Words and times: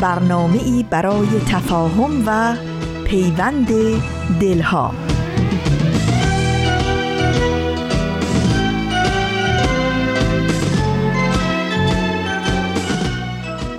برنامه 0.00 0.62
ای 0.62 0.84
برای 0.90 1.28
تفاهم 1.46 2.22
و 2.26 2.56
پیوند 3.04 3.68
دلها. 4.40 4.94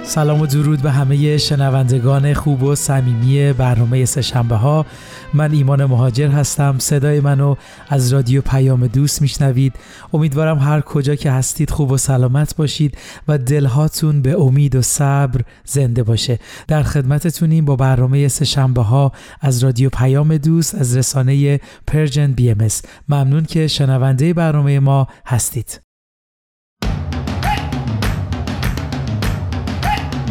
سلام 0.03 0.41
و 0.41 0.45
درود 0.45 0.81
به 0.81 0.91
همه 0.91 1.37
شنوندگان 1.37 2.33
خوب 2.33 2.63
و 2.63 2.75
صمیمی 2.75 3.53
برنامه 3.53 4.05
سهشنبه 4.05 4.55
ها 4.55 4.85
من 5.33 5.51
ایمان 5.51 5.85
مهاجر 5.85 6.27
هستم. 6.27 6.75
صدای 6.79 7.19
منو 7.19 7.55
از 7.89 8.13
رادیو 8.13 8.41
پیام 8.41 8.87
دوست 8.87 9.21
میشنوید. 9.21 9.73
امیدوارم 10.13 10.59
هر 10.59 10.81
کجا 10.81 11.15
که 11.15 11.31
هستید 11.31 11.69
خوب 11.69 11.91
و 11.91 11.97
سلامت 11.97 12.55
باشید 12.55 12.97
و 13.27 13.37
دلهاتون 13.37 14.21
به 14.21 14.41
امید 14.41 14.75
و 14.75 14.81
صبر 14.81 15.41
زنده 15.65 16.03
باشه. 16.03 16.39
در 16.67 16.83
خدمتتونیم 16.83 17.65
با 17.65 17.75
برنامه 17.75 18.27
سهشنبه 18.27 18.81
ها 18.81 19.11
از 19.41 19.63
رادیو 19.63 19.89
پیام 19.89 20.37
دوست 20.37 20.75
از 20.75 20.97
رسانه 20.97 21.59
Persian 21.87 22.31
BMS 22.31 22.67
ممنون 23.09 23.43
که 23.43 23.67
شنونده 23.67 24.33
برنامه 24.33 24.79
ما 24.79 25.07
هستید. 25.25 25.87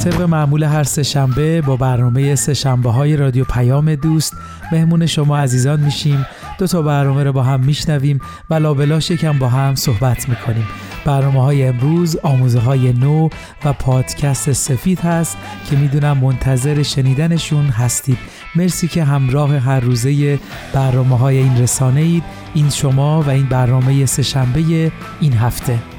طبق 0.07 0.23
معمول 0.23 0.63
هر 0.63 0.85
سه 0.85 1.03
شنبه 1.03 1.61
با 1.61 1.77
برنامه 1.77 2.35
سه 2.35 2.55
شنبه 2.55 2.91
های 2.91 3.17
رادیو 3.17 3.45
پیام 3.45 3.95
دوست 3.95 4.37
مهمون 4.73 5.07
شما 5.07 5.39
عزیزان 5.39 5.81
میشیم. 5.81 6.27
دو 6.59 6.67
تا 6.67 6.83
برنامه 6.83 7.25
رو 7.25 7.33
با 7.33 7.43
هم 7.43 7.61
میشنویم 7.61 8.21
و 8.51 8.55
لابلاش 8.55 9.11
یکم 9.11 9.39
با 9.39 9.49
هم 9.49 9.75
صحبت 9.75 10.29
می‌کنیم. 10.29 10.67
برنامه 11.05 11.43
های 11.43 11.67
امروز 11.67 12.17
آموزه 12.17 12.61
های 12.61 12.93
نو 12.93 13.29
و 13.65 13.73
پادکست 13.73 14.53
سفید 14.53 15.01
هست 15.01 15.37
که 15.71 15.77
می‌دونم 15.77 16.19
منتظر 16.19 16.83
شنیدنشون 16.83 17.67
هستید. 17.67 18.19
مرسی 18.57 18.89
که 18.89 19.05
همراه 19.05 19.59
هر 19.59 19.81
روزه 19.81 20.39
برنامه 20.73 21.19
های 21.19 21.39
این 21.39 21.59
رسانه 21.59 22.01
اید 22.01 22.25
این 22.55 22.71
شما 22.71 23.23
و 23.23 23.31
این 23.31 23.47
برنامه 23.47 24.07
سه 24.07 24.23
شنبه 24.23 24.93
این 25.21 25.33
هفته. 25.33 25.96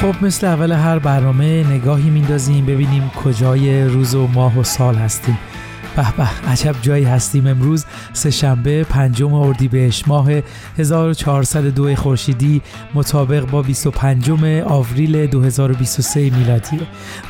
خب 0.00 0.24
مثل 0.24 0.46
اول 0.46 0.72
هر 0.72 0.98
برنامه 0.98 1.72
نگاهی 1.72 2.10
میندازیم 2.10 2.66
ببینیم 2.66 3.10
کجای 3.24 3.84
روز 3.84 4.14
و 4.14 4.26
ماه 4.26 4.58
و 4.58 4.62
سال 4.62 4.94
هستیم. 4.94 5.38
به 5.96 6.06
به 6.16 6.50
عجب 6.50 6.74
جایی 6.82 7.04
هستیم 7.04 7.46
امروز. 7.46 7.84
سه 8.12 8.30
شنبه 8.30 8.84
پنجم 8.84 9.34
اردیبهشت 9.34 10.08
ماه 10.08 10.30
1402 10.78 11.94
خورشیدی 11.94 12.62
مطابق 12.94 13.50
با 13.50 13.62
25 13.62 14.30
آوریل 14.66 15.26
2023 15.26 16.20
میلادی. 16.20 16.80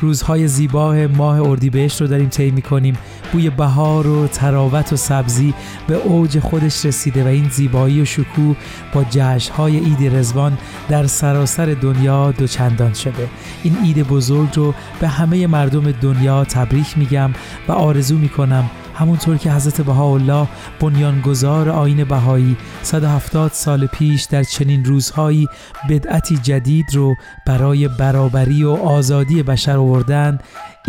روزهای 0.01 0.47
زیبا 0.47 1.07
ماه 1.07 1.41
اردیبهشت 1.41 2.01
رو 2.01 2.07
داریم 2.07 2.29
طی 2.29 2.51
می‌کنیم. 2.51 2.97
بوی 3.31 3.49
بهار 3.49 4.07
و 4.07 4.27
تراوت 4.27 4.93
و 4.93 4.95
سبزی 4.95 5.53
به 5.87 5.95
اوج 5.95 6.39
خودش 6.39 6.85
رسیده 6.85 7.23
و 7.23 7.27
این 7.27 7.49
زیبایی 7.49 8.01
و 8.01 8.05
شکوه 8.05 8.55
با 8.93 9.03
جشنهای 9.03 9.79
عید 9.79 10.15
رزوان 10.15 10.57
در 10.89 11.07
سراسر 11.07 11.65
دنیا 11.65 12.31
دوچندان 12.31 12.93
شده. 12.93 13.27
این 13.63 13.77
عید 13.83 14.07
بزرگ 14.07 14.49
رو 14.55 14.73
به 14.99 15.07
همه 15.07 15.47
مردم 15.47 15.91
دنیا 15.91 16.45
تبریک 16.45 16.97
میگم 16.97 17.31
و 17.67 17.71
آرزو 17.71 18.17
می‌کنم 18.17 18.69
همونطور 18.99 19.37
که 19.37 19.51
حضرت 19.51 19.81
بهاءالله 19.81 20.47
بنیانگذار 20.79 21.69
آین 21.69 22.03
بهایی 22.03 22.57
170 22.81 23.51
سال 23.51 23.85
پیش 23.85 24.23
در 24.23 24.43
چنین 24.43 24.85
روزهایی 24.85 25.47
بدعتی 25.89 26.37
جدید 26.37 26.85
رو 26.93 27.15
برای 27.45 27.87
برابری 27.87 28.63
و 28.63 28.71
آزادی 28.71 29.43
بشر 29.43 29.77
آوردن 29.77 30.39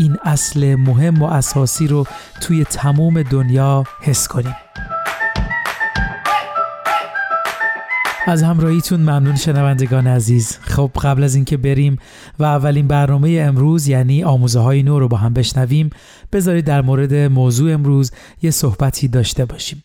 این 0.00 0.16
اصل 0.24 0.74
مهم 0.74 1.22
و 1.22 1.24
اساسی 1.24 1.86
رو 1.86 2.04
توی 2.40 2.64
تمام 2.64 3.22
دنیا 3.22 3.84
حس 4.00 4.28
کنیم. 4.28 4.56
از 8.26 8.42
همراهیتون 8.42 9.00
ممنون 9.00 9.36
شنوندگان 9.36 10.06
عزیز. 10.06 10.58
خب 10.60 10.90
قبل 11.02 11.24
از 11.24 11.34
اینکه 11.34 11.56
بریم 11.56 11.98
و 12.38 12.44
اولین 12.44 12.88
برنامه 12.88 13.44
امروز 13.48 13.88
یعنی 13.88 14.24
آموزه 14.24 14.60
های 14.60 14.82
نو 14.82 14.98
رو 14.98 15.08
با 15.08 15.16
هم 15.16 15.34
بشنویم 15.34 15.90
بذارید 16.32 16.64
در 16.64 16.82
مورد 16.82 17.14
موضوع 17.14 17.72
امروز 17.72 18.12
یه 18.42 18.50
صحبتی 18.50 19.08
داشته 19.08 19.44
باشیم. 19.44 19.84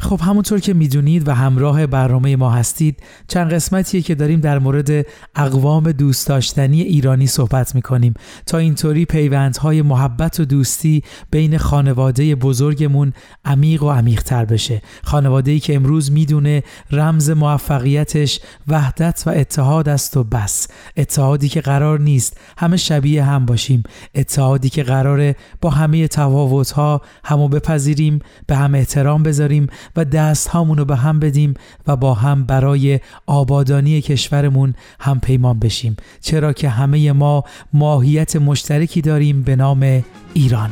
خب 0.00 0.20
همونطور 0.20 0.60
که 0.60 0.74
می‌دونید 0.74 1.28
و 1.28 1.32
همراه 1.32 1.86
برنامه 1.86 2.36
ما 2.36 2.50
هستید 2.50 3.02
چند 3.28 3.52
قسمتیه 3.52 4.02
که 4.02 4.14
داریم 4.14 4.40
در 4.40 4.58
مورد 4.58 5.06
اقوام 5.36 5.92
دوست 5.92 6.28
داشتنی 6.28 6.82
ایرانی 6.82 7.26
صحبت 7.26 7.74
می‌کنیم. 7.74 8.14
تا 8.46 8.58
اینطوری 8.58 9.04
پیوندهای 9.04 9.82
محبت 9.82 10.40
و 10.40 10.44
دوستی 10.44 11.02
بین 11.30 11.58
خانواده 11.58 12.34
بزرگمون 12.34 13.12
عمیق 13.44 13.82
و 13.82 13.90
عمیقتر 13.90 14.44
بشه. 14.44 14.82
خانواده 15.04 15.58
که 15.58 15.74
امروز 15.74 16.12
می‌دونه 16.12 16.62
رمز 16.90 17.30
موفقیتش 17.30 18.40
وحدت 18.68 19.22
و 19.26 19.30
اتحاد 19.30 19.88
است 19.88 20.16
و 20.16 20.24
بس. 20.24 20.68
اتحادی 20.96 21.48
که 21.48 21.60
قرار 21.60 22.00
نیست 22.00 22.40
همه 22.58 22.76
شبیه 22.76 23.24
هم 23.24 23.46
باشیم. 23.46 23.82
اتحادی 24.14 24.68
که 24.68 24.82
قراره 24.82 25.36
با 25.60 25.70
همه 25.70 26.08
تفاوتها 26.08 27.02
همو 27.24 27.48
بپذیریم 27.48 28.18
به 28.46 28.56
هم 28.56 28.74
احترام 28.74 29.22
بذاریم 29.22 29.66
و 29.96 30.04
دست 30.04 30.48
هامونو 30.48 30.84
به 30.84 30.96
هم 30.96 31.20
بدیم 31.20 31.54
و 31.86 31.96
با 31.96 32.14
هم 32.14 32.44
برای 32.44 33.00
آبادانی 33.26 34.00
کشورمون 34.00 34.74
هم 35.00 35.20
پیمان 35.20 35.58
بشیم. 35.58 35.96
چرا 36.20 36.52
که 36.52 36.68
همه 36.68 37.12
ما 37.12 37.44
ماهیت 37.72 38.36
مشترکی 38.36 39.00
داریم 39.00 39.42
به 39.42 39.56
نام 39.56 40.04
ایران. 40.34 40.70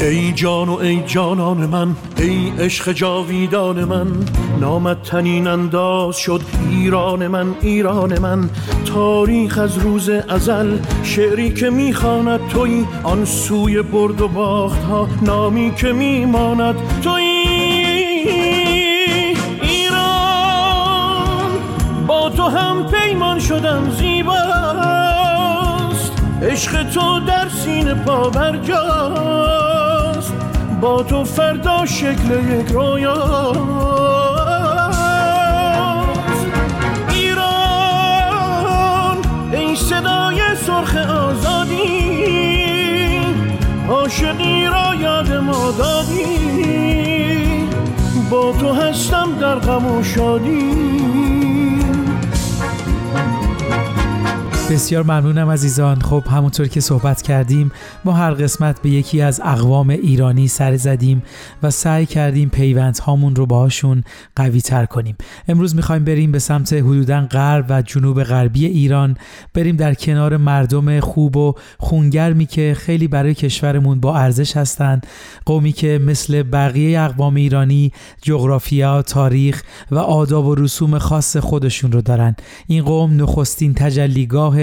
ای 0.00 0.32
جان 0.32 0.68
و 0.68 0.74
ای 0.74 1.02
جانان 1.06 1.66
من 1.66 1.96
ای 2.18 2.52
عشق 2.58 2.92
جاویدان 2.92 3.84
من 3.84 4.06
نامت 4.60 5.02
تنین 5.02 5.46
انداز 5.46 6.16
شد 6.16 6.40
ایران 6.70 7.26
من 7.26 7.54
ایران 7.60 8.18
من. 8.18 8.50
تاریخ 8.94 9.58
از 9.58 9.78
روز 9.78 10.08
ازل 10.08 10.78
شعری 11.02 11.54
که 11.54 11.70
می‌خواند 11.70 12.40
توی 12.48 12.84
آن 13.02 13.24
سوی 13.24 13.82
برد 13.82 14.20
و 14.20 14.28
باخت 14.28 14.84
ها 14.84 15.08
نامی 15.22 15.74
که 15.74 15.92
میماند 15.92 16.74
توی 17.02 17.22
ایران. 19.62 21.50
با 22.06 22.30
تو 22.30 22.42
هم 22.42 22.86
پیمان 22.86 23.38
شدم 23.38 23.90
زیباست. 23.98 24.52
عشق 26.42 26.90
تو 26.90 27.20
در 27.20 27.48
سینه 27.48 27.94
پا 27.94 28.30
برجاست. 28.30 29.75
با 30.86 31.02
تو 31.02 31.24
فردا 31.24 31.86
شکل 31.86 32.60
یک 32.60 32.68
رویا 32.68 33.52
ایران 37.10 38.36
ای 39.52 39.76
صدای 39.76 40.40
سرخ 40.66 40.96
آزادی. 40.96 42.16
عاشقی 43.90 44.66
را 44.66 44.94
یاد 44.94 45.32
ما 45.32 45.70
دادی. 45.78 46.38
با 48.30 48.52
تو 48.52 48.72
هستم 48.72 49.38
در 49.40 49.58
غم 49.58 49.86
و 49.86 50.02
شادی. 50.02 51.55
بسیار 54.70 55.02
ممنونم 55.02 55.50
عزیزان. 55.50 56.00
خب 56.00 56.22
همونطور 56.26 56.68
که 56.68 56.80
صحبت 56.80 57.22
کردیم 57.22 57.72
ما 58.04 58.12
هر 58.12 58.30
قسمت 58.30 58.82
به 58.82 58.90
یکی 58.90 59.20
از 59.20 59.40
اقوام 59.44 59.90
ایرانی 59.90 60.48
سر 60.48 60.76
زدیم 60.76 61.22
و 61.62 61.70
سعی 61.70 62.06
کردیم 62.06 62.48
پیوند 62.48 62.98
هامون 62.98 63.36
رو 63.36 63.46
باهاشون 63.46 64.04
قوی 64.36 64.60
تر 64.60 64.86
کنیم. 64.86 65.16
امروز 65.48 65.76
می‌خوایم 65.76 66.04
بریم 66.04 66.32
به 66.32 66.38
سمت 66.38 66.72
حدودا 66.72 67.26
غرب 67.30 67.66
و 67.68 67.82
جنوب 67.82 68.22
غربی 68.22 68.66
ایران. 68.66 69.16
بریم 69.54 69.76
در 69.76 69.94
کنار 69.94 70.36
مردم 70.36 71.00
خوب 71.00 71.36
و 71.36 71.54
خونگرمی 71.78 72.46
که 72.46 72.76
خیلی 72.78 73.08
برای 73.08 73.34
کشورمون 73.34 74.00
با 74.00 74.16
ارزش 74.16 74.56
هستند. 74.56 75.06
قومی 75.46 75.72
که 75.72 76.00
مثل 76.06 76.42
بقیه 76.42 77.00
اقوام 77.00 77.34
ایرانی 77.34 77.92
جغرافیا 78.22 79.02
تاریخ 79.02 79.62
و 79.90 79.98
آداب 79.98 80.46
و 80.46 80.54
رسوم 80.54 80.98
خاص 80.98 81.36
خودشون 81.36 81.92
رو 81.92 82.00
دارن. 82.00 82.36
این 82.66 82.84
قوم 82.84 83.22
نخستین 83.22 83.74
تجلیگاه 83.74 84.55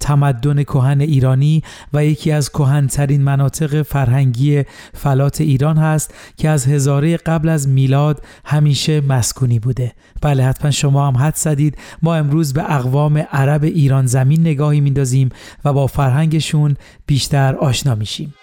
تمدن 0.00 0.62
کهن 0.62 1.00
ایرانی 1.00 1.62
و 1.92 2.04
یکی 2.04 2.32
از 2.32 2.50
کهنترین 2.50 3.22
مناطق 3.22 3.82
فرهنگی 3.82 4.62
فلات 4.94 5.40
ایران 5.40 5.76
هست 5.76 6.14
که 6.36 6.48
از 6.48 6.66
هزاره 6.66 7.16
قبل 7.16 7.48
از 7.48 7.68
میلاد 7.68 8.22
همیشه 8.44 9.00
مسکونی 9.00 9.58
بوده. 9.58 9.92
بله 10.22 10.44
حتما 10.44 10.70
شما 10.70 11.06
هم 11.06 11.16
حد 11.16 11.36
زدید. 11.36 11.78
ما 12.02 12.14
امروز 12.14 12.52
به 12.52 12.74
اقوام 12.74 13.18
عرب 13.32 13.64
ایران 13.64 14.06
زمین 14.06 14.40
نگاهی 14.40 14.80
میندازیم 14.80 15.28
و 15.64 15.72
با 15.72 15.86
فرهنگشون 15.86 16.76
بیشتر 17.06 17.56
آشنا 17.56 17.94
میشیم. 17.94 18.34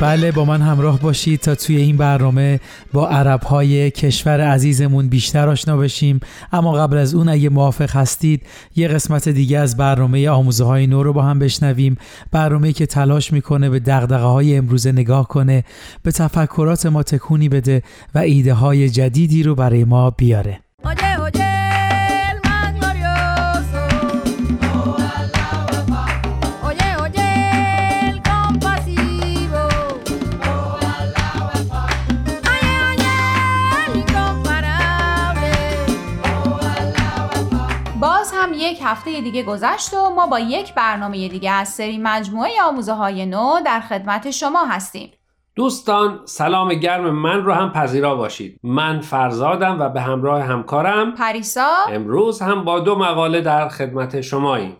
بله 0.00 0.32
با 0.32 0.44
من 0.44 0.62
همراه 0.62 1.00
باشید 1.00 1.40
تا 1.40 1.54
توی 1.54 1.76
این 1.76 1.96
برنامه 1.96 2.60
با 2.92 3.08
عرب 3.08 3.42
های 3.42 3.90
کشور 3.90 4.40
عزیزمون 4.40 5.08
بیشتر 5.08 5.48
آشنا 5.48 5.76
بشیم. 5.76 6.20
اما 6.52 6.72
قبل 6.72 6.96
از 6.96 7.14
اون 7.14 7.28
اگه 7.28 7.48
موافق 7.48 7.96
هستید 7.96 8.42
یه 8.76 8.88
قسمت 8.88 9.28
دیگه 9.28 9.58
از 9.58 9.76
برنامه 9.76 10.28
آموزه 10.28 10.64
های 10.64 10.86
نو 10.86 11.02
رو 11.02 11.12
با 11.12 11.22
هم 11.22 11.38
بشنویم. 11.38 11.96
برنامه 12.32 12.72
که 12.72 12.86
تلاش 12.86 13.32
می‌کنه 13.32 13.70
به 13.70 13.78
دقدقه 13.78 14.24
های 14.24 14.56
امروزه 14.56 14.92
نگاه 14.92 15.28
کنه 15.28 15.64
به 16.02 16.12
تفکرات 16.12 16.86
ما 16.86 17.02
تکونی 17.02 17.48
بده 17.48 17.82
و 18.14 18.18
ایده 18.18 18.54
های 18.54 18.88
جدیدی 18.90 19.42
رو 19.42 19.54
برای 19.54 19.84
ما 19.84 20.10
بیاره. 20.10 20.60
یک 38.70 38.78
هفته 38.82 39.20
دیگه 39.20 39.42
گذشت 39.42 39.94
و 39.94 40.10
ما 40.10 40.26
با 40.26 40.38
یک 40.38 40.74
برنامه 40.74 41.28
دیگه 41.28 41.50
از 41.50 41.68
سری 41.68 41.98
مجموعه 42.02 42.62
آموزه 42.62 42.92
های 42.92 43.26
نو 43.26 43.60
در 43.64 43.80
خدمت 43.80 44.30
شما 44.30 44.64
هستیم. 44.64 45.10
دوستان 45.56 46.20
سلام 46.24 46.74
گرم 46.74 47.10
من 47.10 47.44
رو 47.44 47.52
هم 47.52 47.72
پذیرا 47.72 48.14
باشید. 48.14 48.60
من 48.62 49.00
فرزادم 49.00 49.80
و 49.80 49.88
به 49.88 50.00
همراه 50.00 50.42
همکارم. 50.42 51.14
پریسا. 51.14 51.68
امروز 51.88 52.42
هم 52.42 52.64
با 52.64 52.80
دو 52.80 52.98
مقاله 52.98 53.40
در 53.40 53.68
خدمت 53.68 54.20
شماییم. 54.20 54.76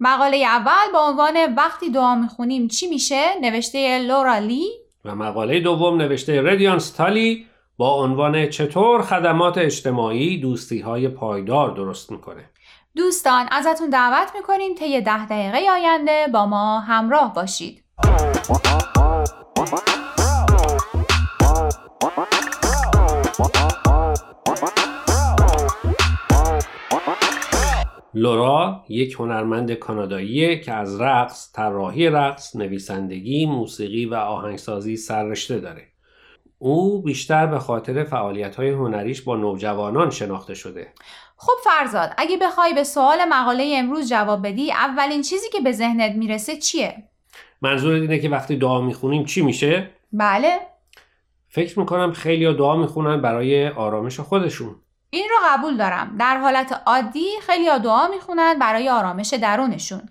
مقاله 0.00 0.36
اول 0.36 0.92
با 0.92 1.08
عنوان 1.08 1.54
وقتی 1.56 1.90
دعا 1.90 2.14
می‌خونیم 2.14 2.68
چی 2.68 2.86
میشه؟ 2.86 3.22
نوشته 3.40 3.98
لورا 3.98 4.38
لی. 4.38 4.66
و 5.04 5.14
مقاله 5.14 5.60
دوم 5.60 5.96
نوشته 5.96 6.42
ردیان 6.42 6.78
ستالی 6.78 7.46
با 7.76 7.94
عنوان 7.94 8.46
چطور 8.46 9.02
خدمات 9.02 9.58
اجتماعی 9.58 10.40
دوستی 10.40 10.80
های 10.80 11.08
پایدار 11.08 11.70
درست 11.70 12.12
می‌کنه. 12.12 12.44
دوستان 12.96 13.48
ازتون 13.50 13.90
دعوت 13.90 14.32
می‌کنیم 14.34 14.74
طی 14.74 15.00
ده 15.00 15.26
دقیقه 15.26 15.70
آینده 15.70 16.26
با 16.32 16.46
ما 16.46 16.80
همراه 16.80 17.34
باشید 17.34 17.84
لورا 28.14 28.84
یک 28.88 29.14
هنرمند 29.18 29.72
کاناداییه 29.72 30.60
که 30.60 30.72
از 30.72 31.00
رقص، 31.00 31.52
طراحی 31.52 32.08
رقص، 32.08 32.56
نویسندگی، 32.56 33.46
موسیقی 33.46 34.06
و 34.06 34.14
آهنگسازی 34.14 34.96
سررشته 34.96 35.58
داره. 35.58 35.88
او 36.58 37.02
بیشتر 37.02 37.46
به 37.46 37.58
خاطر 37.58 38.04
فعالیت 38.04 38.56
های 38.56 38.70
هنریش 38.70 39.22
با 39.22 39.36
نوجوانان 39.36 40.10
شناخته 40.10 40.54
شده. 40.54 40.92
خب 41.44 41.52
فرزاد 41.64 42.14
اگه 42.16 42.36
بخوای 42.36 42.74
به 42.74 42.84
سوال 42.84 43.24
مقاله 43.28 43.74
امروز 43.76 44.08
جواب 44.08 44.46
بدی 44.46 44.72
اولین 44.72 45.22
چیزی 45.22 45.48
که 45.52 45.60
به 45.60 45.72
ذهنت 45.72 46.12
می‌رسه 46.16 46.56
چیه؟ 46.56 47.08
منظور 47.62 47.94
اینه 47.94 48.18
که 48.18 48.28
وقتی 48.28 48.56
دعا 48.56 48.80
می‌خونیم 48.80 49.24
چی 49.24 49.42
میشه؟ 49.42 49.90
بله 50.12 50.60
فکر 51.48 51.78
می‌کنم 51.78 52.12
خیلی 52.12 52.54
دعا 52.54 52.76
می‌خونن 52.76 53.22
برای 53.22 53.68
آرامش 53.68 54.20
خودشون 54.20 54.74
این 55.10 55.28
رو 55.30 55.36
قبول 55.48 55.76
دارم 55.76 56.16
در 56.18 56.36
حالت 56.36 56.82
عادی 56.86 57.26
خیلی 57.46 57.64
دعا 57.64 58.08
می‌خونن 58.08 58.58
برای 58.58 58.88
آرامش 58.88 59.34
درونشون 59.34 60.02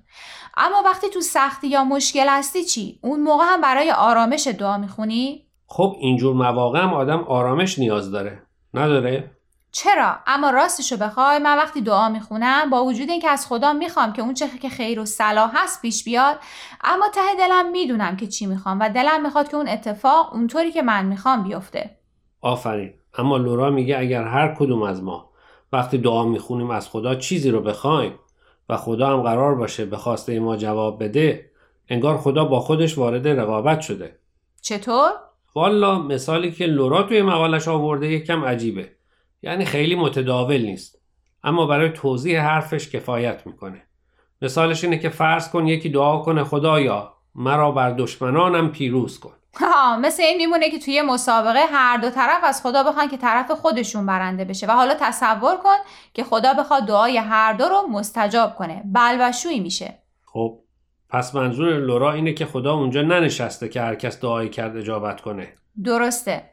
اما 0.58 0.84
وقتی 0.86 1.10
تو 1.10 1.22
سختی 1.22 1.68
یا 1.68 1.84
مشکل 1.84 2.26
هستی 2.30 2.64
چی؟ 2.64 3.00
اون 3.04 3.24
موقع 3.24 3.46
هم 3.48 3.62
برای 3.62 3.92
آرامش 3.92 4.48
دعا 4.48 4.78
می‌خونی؟ 4.78 5.46
خب 5.68 5.96
اینجور 6.00 6.36
مواقع 6.36 6.80
هم 6.80 6.94
آدم 6.94 7.20
آرامش 7.20 7.80
نیاز 7.80 8.12
داره 8.12 8.44
نداره؟ 8.74 9.41
چرا؟ 9.72 10.16
اما 10.28 10.50
راستشو 10.50 10.98
بخوای 10.98 11.40
من 11.40 11.58
وقتی 11.58 11.82
دعا 11.82 12.10
می‌خونم 12.10 12.70
با 12.70 12.84
وجود 12.84 13.10
اینکه 13.10 13.30
از 13.30 13.48
خدا 13.48 13.74
می‌خوام 13.74 14.14
که 14.14 14.22
اون 14.22 14.34
چه 14.34 14.48
که 14.62 14.70
خیر 14.70 15.00
و 15.00 15.06
صلاح 15.06 15.52
هست 15.54 15.82
پیش 15.82 16.04
بیاد 16.04 16.40
اما 16.84 17.06
ته 17.14 17.36
دلم 17.40 17.72
می‌دونم 17.72 18.18
که 18.18 18.28
چی 18.28 18.46
می‌خوام 18.46 18.80
و 18.80 18.90
دلم 18.90 19.24
می‌خواد 19.24 19.50
که 19.50 19.58
اون 19.58 19.68
اتفاق 19.68 20.34
اونطوری 20.34 20.72
که 20.72 20.82
من 20.82 21.06
می‌خوام 21.06 21.44
بیفته. 21.44 21.98
آفرین. 22.42 22.94
اما 23.18 23.38
لورا 23.38 23.70
میگه 23.70 24.00
اگر 24.00 24.24
هر 24.24 24.56
کدوم 24.56 24.82
از 24.82 25.04
ما 25.04 25.32
وقتی 25.74 25.98
دعا 25.98 26.24
می‌خونیم 26.26 26.70
از 26.70 26.90
خدا 26.90 27.16
چیزی 27.16 27.52
رو 27.52 27.62
بخوایم 27.62 28.14
و 28.70 28.78
خدا 28.78 29.10
هم 29.10 29.22
قرار 29.22 29.56
باشه 29.56 29.86
به 29.86 29.98
خواسته 29.98 30.40
ما 30.40 30.58
جواب 30.58 31.04
بده 31.04 31.52
انگار 31.90 32.18
خدا 32.18 32.46
با 32.46 32.60
خودش 32.60 32.98
وارد 32.98 33.28
رقابت 33.28 33.82
شده. 33.82 34.20
چطور؟ 34.62 35.12
والا 35.56 36.00
مثالی 36.00 36.52
که 36.52 36.66
لورا 36.66 37.04
توی 37.04 37.22
مقالش 37.22 37.68
آورده 37.68 38.08
یکم 38.12 38.46
عجیبه. 38.46 38.92
یعنی 39.42 39.66
خیلی 39.66 39.96
متداول 39.96 40.62
نیست. 40.62 41.02
اما 41.44 41.66
برای 41.66 41.90
توضیح 41.90 42.42
حرفش 42.42 42.90
کفایت 42.90 43.48
می‌کنه. 43.48 43.82
مثالش 44.42 44.84
اینه 44.84 44.98
که 44.98 45.10
فرض 45.10 45.50
کن 45.50 45.68
یکی 45.68 45.90
دعا 45.90 46.18
کنه 46.18 46.44
خدایا 46.44 47.14
مرا 47.36 47.72
بر 47.72 47.92
دشمنانم 47.92 48.72
پیروز 48.72 49.20
کن. 49.20 49.34
ها 49.60 49.98
مثل 49.98 50.24
این 50.24 50.38
میمونه 50.38 50.70
که 50.70 50.80
توی 50.80 51.02
مسابقه 51.02 51.60
هر 51.72 51.98
دو 51.98 52.10
طرف 52.10 52.44
از 52.44 52.62
خدا 52.62 52.84
بخوان 52.84 53.08
که 53.08 53.18
طرف 53.18 53.52
خودشون 53.52 54.06
برنده 54.06 54.46
بشه. 54.46 54.68
و 54.68 54.72
حالا 54.72 54.94
تصور 55.00 55.58
کن 55.58 55.78
که 56.14 56.24
خدا 56.24 56.54
بخواد 56.54 56.86
دعای 56.86 57.18
هر 57.18 57.54
دو 57.54 57.66
رو 57.66 57.88
مستجاب 57.88 58.56
کنه. 58.56 58.84
بلوشویی 58.86 59.60
میشه. 59.60 59.98
خب 60.26 60.60
پس 61.10 61.36
منظور 61.36 61.74
لورا 61.74 62.12
اینه 62.12 62.34
که 62.34 62.46
خدا 62.46 62.74
اونجا 62.74 63.02
ننشسته 63.02 63.70
که 63.70 63.82
هر 63.82 63.96
کس 63.96 64.22
دعایی 64.22 64.50
کرد 64.50 64.78
اجابت 64.78 65.22
کنه. 65.22 65.54
درسته. 65.84 66.44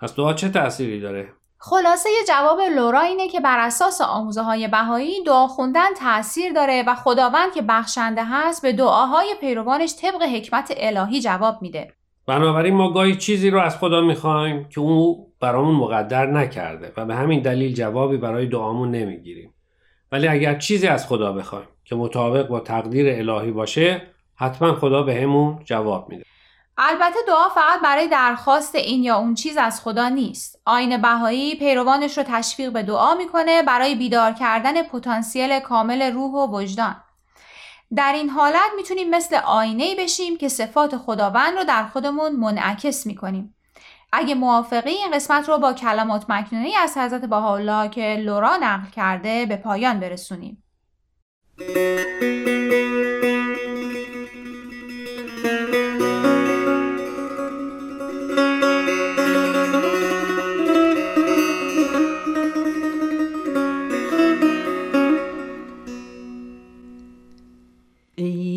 پس 0.00 0.16
دعا 0.16 0.32
چه 0.34 0.48
تأثیری 0.48 1.00
داره؟ 1.00 1.32
خلاصه 1.66 2.08
یه 2.10 2.26
جواب 2.28 2.60
لورا 2.60 3.00
اینه 3.00 3.28
که 3.28 3.40
بر 3.40 3.58
اساس 3.58 4.00
آموزه 4.00 4.42
های 4.42 4.68
بهایی 4.68 5.22
دعا 5.26 5.46
خوندن 5.46 5.94
تاثیر 6.00 6.52
داره 6.52 6.84
و 6.86 6.94
خداوند 6.94 7.52
که 7.54 7.62
بخشنده 7.62 8.24
هست 8.24 8.62
به 8.62 8.72
دعاهای 8.72 9.34
پیروانش 9.40 9.94
طبق 10.00 10.22
حکمت 10.22 10.74
الهی 10.76 11.20
جواب 11.20 11.62
میده. 11.62 11.92
بنابراین 12.26 12.74
ما 12.74 12.92
گاهی 12.92 13.16
چیزی 13.16 13.50
رو 13.50 13.60
از 13.60 13.78
خدا 13.78 14.00
می‌خوایم 14.00 14.68
که 14.68 14.80
او 14.80 15.26
برامون 15.40 15.74
مقدر 15.74 16.26
نکرده 16.26 16.92
و 16.96 17.04
به 17.04 17.14
همین 17.14 17.40
دلیل 17.40 17.74
جوابی 17.74 18.16
برای 18.16 18.46
دعامون 18.46 18.90
نمی‌گیریم. 18.90 19.54
ولی 20.12 20.28
اگر 20.28 20.58
چیزی 20.58 20.86
از 20.86 21.06
خدا 21.06 21.32
بخوایم 21.32 21.68
که 21.84 21.96
مطابق 21.96 22.48
با 22.48 22.60
تقدیر 22.60 23.30
الهی 23.30 23.50
باشه 23.50 24.02
حتما 24.34 24.74
خدا 24.74 25.02
به 25.02 25.14
همون 25.14 25.58
جواب 25.64 26.08
میده. 26.08 26.24
البته 26.78 27.18
دعا 27.26 27.48
فقط 27.48 27.80
برای 27.82 28.08
درخواست 28.08 28.74
این 28.74 29.04
یا 29.04 29.16
اون 29.16 29.34
چیز 29.34 29.56
از 29.56 29.80
خدا 29.80 30.08
نیست. 30.08 30.60
آین 30.66 31.02
بهایی 31.02 31.54
پیروانش 31.54 32.18
رو 32.18 32.24
تشویق 32.26 32.72
به 32.72 32.82
دعا 32.82 33.14
می‌کنه 33.14 33.62
برای 33.62 33.94
بیدار 33.94 34.32
کردن 34.32 34.82
پتانسیل 34.82 35.60
کامل 35.60 36.12
روح 36.12 36.32
و 36.32 36.56
وجدان. 36.56 36.96
در 37.96 38.12
این 38.12 38.30
حالت 38.30 38.70
می‌تونیم 38.76 39.10
مثل 39.10 39.36
آینه 39.36 39.94
بشیم 39.98 40.36
که 40.36 40.48
صفات 40.48 40.96
خداوند 40.96 41.58
رو 41.58 41.64
در 41.64 41.86
خودمون 41.86 42.32
منعکس 42.32 43.06
می‌کنیم. 43.06 43.54
اگه 44.12 44.34
موافقی 44.34 44.90
این 44.90 45.10
قسمت 45.10 45.48
رو 45.48 45.58
با 45.58 45.72
کلمات 45.72 46.24
مکنونی 46.28 46.76
از 46.76 46.98
حضرت 46.98 47.24
بهاءالله 47.24 47.88
که 47.88 48.16
لورا 48.16 48.56
نقل 48.56 48.90
کرده 48.90 49.46
به 49.46 49.56
پایان 49.56 50.00
برسونیم. 50.00 50.62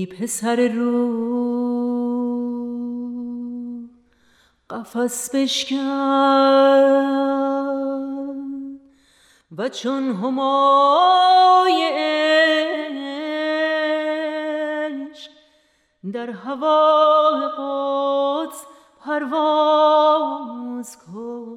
پسر 0.06 0.68
رو 0.68 1.08
قفس 4.70 5.36
بشکن 5.36 5.78
و 9.58 9.70
چون 9.70 10.04
همای 10.04 10.88
در 16.14 16.30
هوای 16.30 17.48
قدس 17.58 18.66
پرواز 19.06 20.98
کن. 20.98 21.57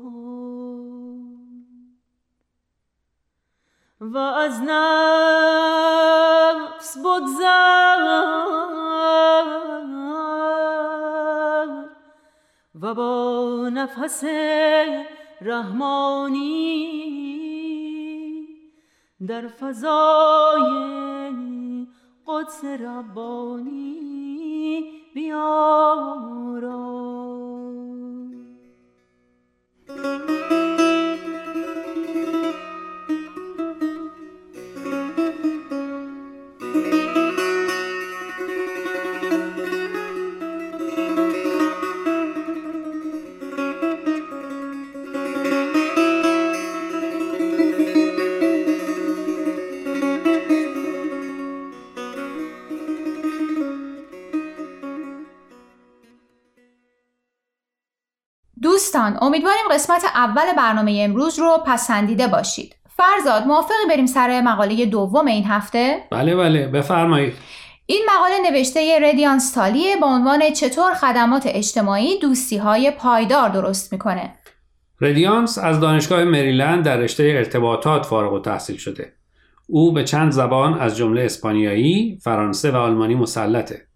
و 4.00 4.18
از 4.18 4.62
نفس 4.62 5.78
بگذر 6.98 7.80
و 12.82 12.94
با 12.94 13.68
نفس 13.72 14.24
رحمانی 15.40 16.80
در 19.26 19.48
فضای 19.48 20.62
قدس 22.26 22.64
ربانی 22.64 24.00
بیارا. 25.14 26.80
دوستان 59.00 59.18
امیدواریم 59.22 59.64
قسمت 59.70 60.04
اول 60.04 60.52
برنامه 60.56 61.00
امروز 61.04 61.38
رو 61.38 61.58
پسندیده 61.66 62.28
باشید. 62.28 62.76
فرزاد 62.96 63.46
موافقی 63.46 63.74
بریم 63.88 64.06
سر 64.06 64.40
مقاله 64.40 64.86
دوم 64.86 65.26
این 65.26 65.44
هفته؟ 65.44 65.98
بله 66.10 66.36
بله 66.36 66.66
بفرمایید. 66.66 67.34
این 67.86 68.02
مقاله 68.16 68.50
نوشته 68.50 68.98
ردیان 69.02 69.40
تالیه 69.54 69.96
با 69.96 70.06
عنوان 70.06 70.52
چطور 70.52 70.94
خدمات 70.94 71.42
اجتماعی 71.46 72.18
دوستی 72.18 72.56
های 72.56 72.90
پایدار 72.90 73.48
درست 73.48 73.92
می‌کنه. 73.92 74.32
ردیانس 75.00 75.58
از 75.58 75.80
دانشگاه 75.80 76.24
مریلند 76.24 76.84
در 76.84 76.96
رشته 76.96 77.22
ارتباطات 77.22 78.06
فارغ 78.06 78.32
و 78.32 78.38
تحصیل 78.38 78.76
شده. 78.76 79.12
او 79.66 79.92
به 79.92 80.04
چند 80.04 80.32
زبان 80.32 80.78
از 80.78 80.96
جمله 80.96 81.22
اسپانیایی، 81.22 82.18
فرانسه 82.22 82.70
و 82.70 82.76
آلمانی 82.76 83.14
مسلطه. 83.14 83.86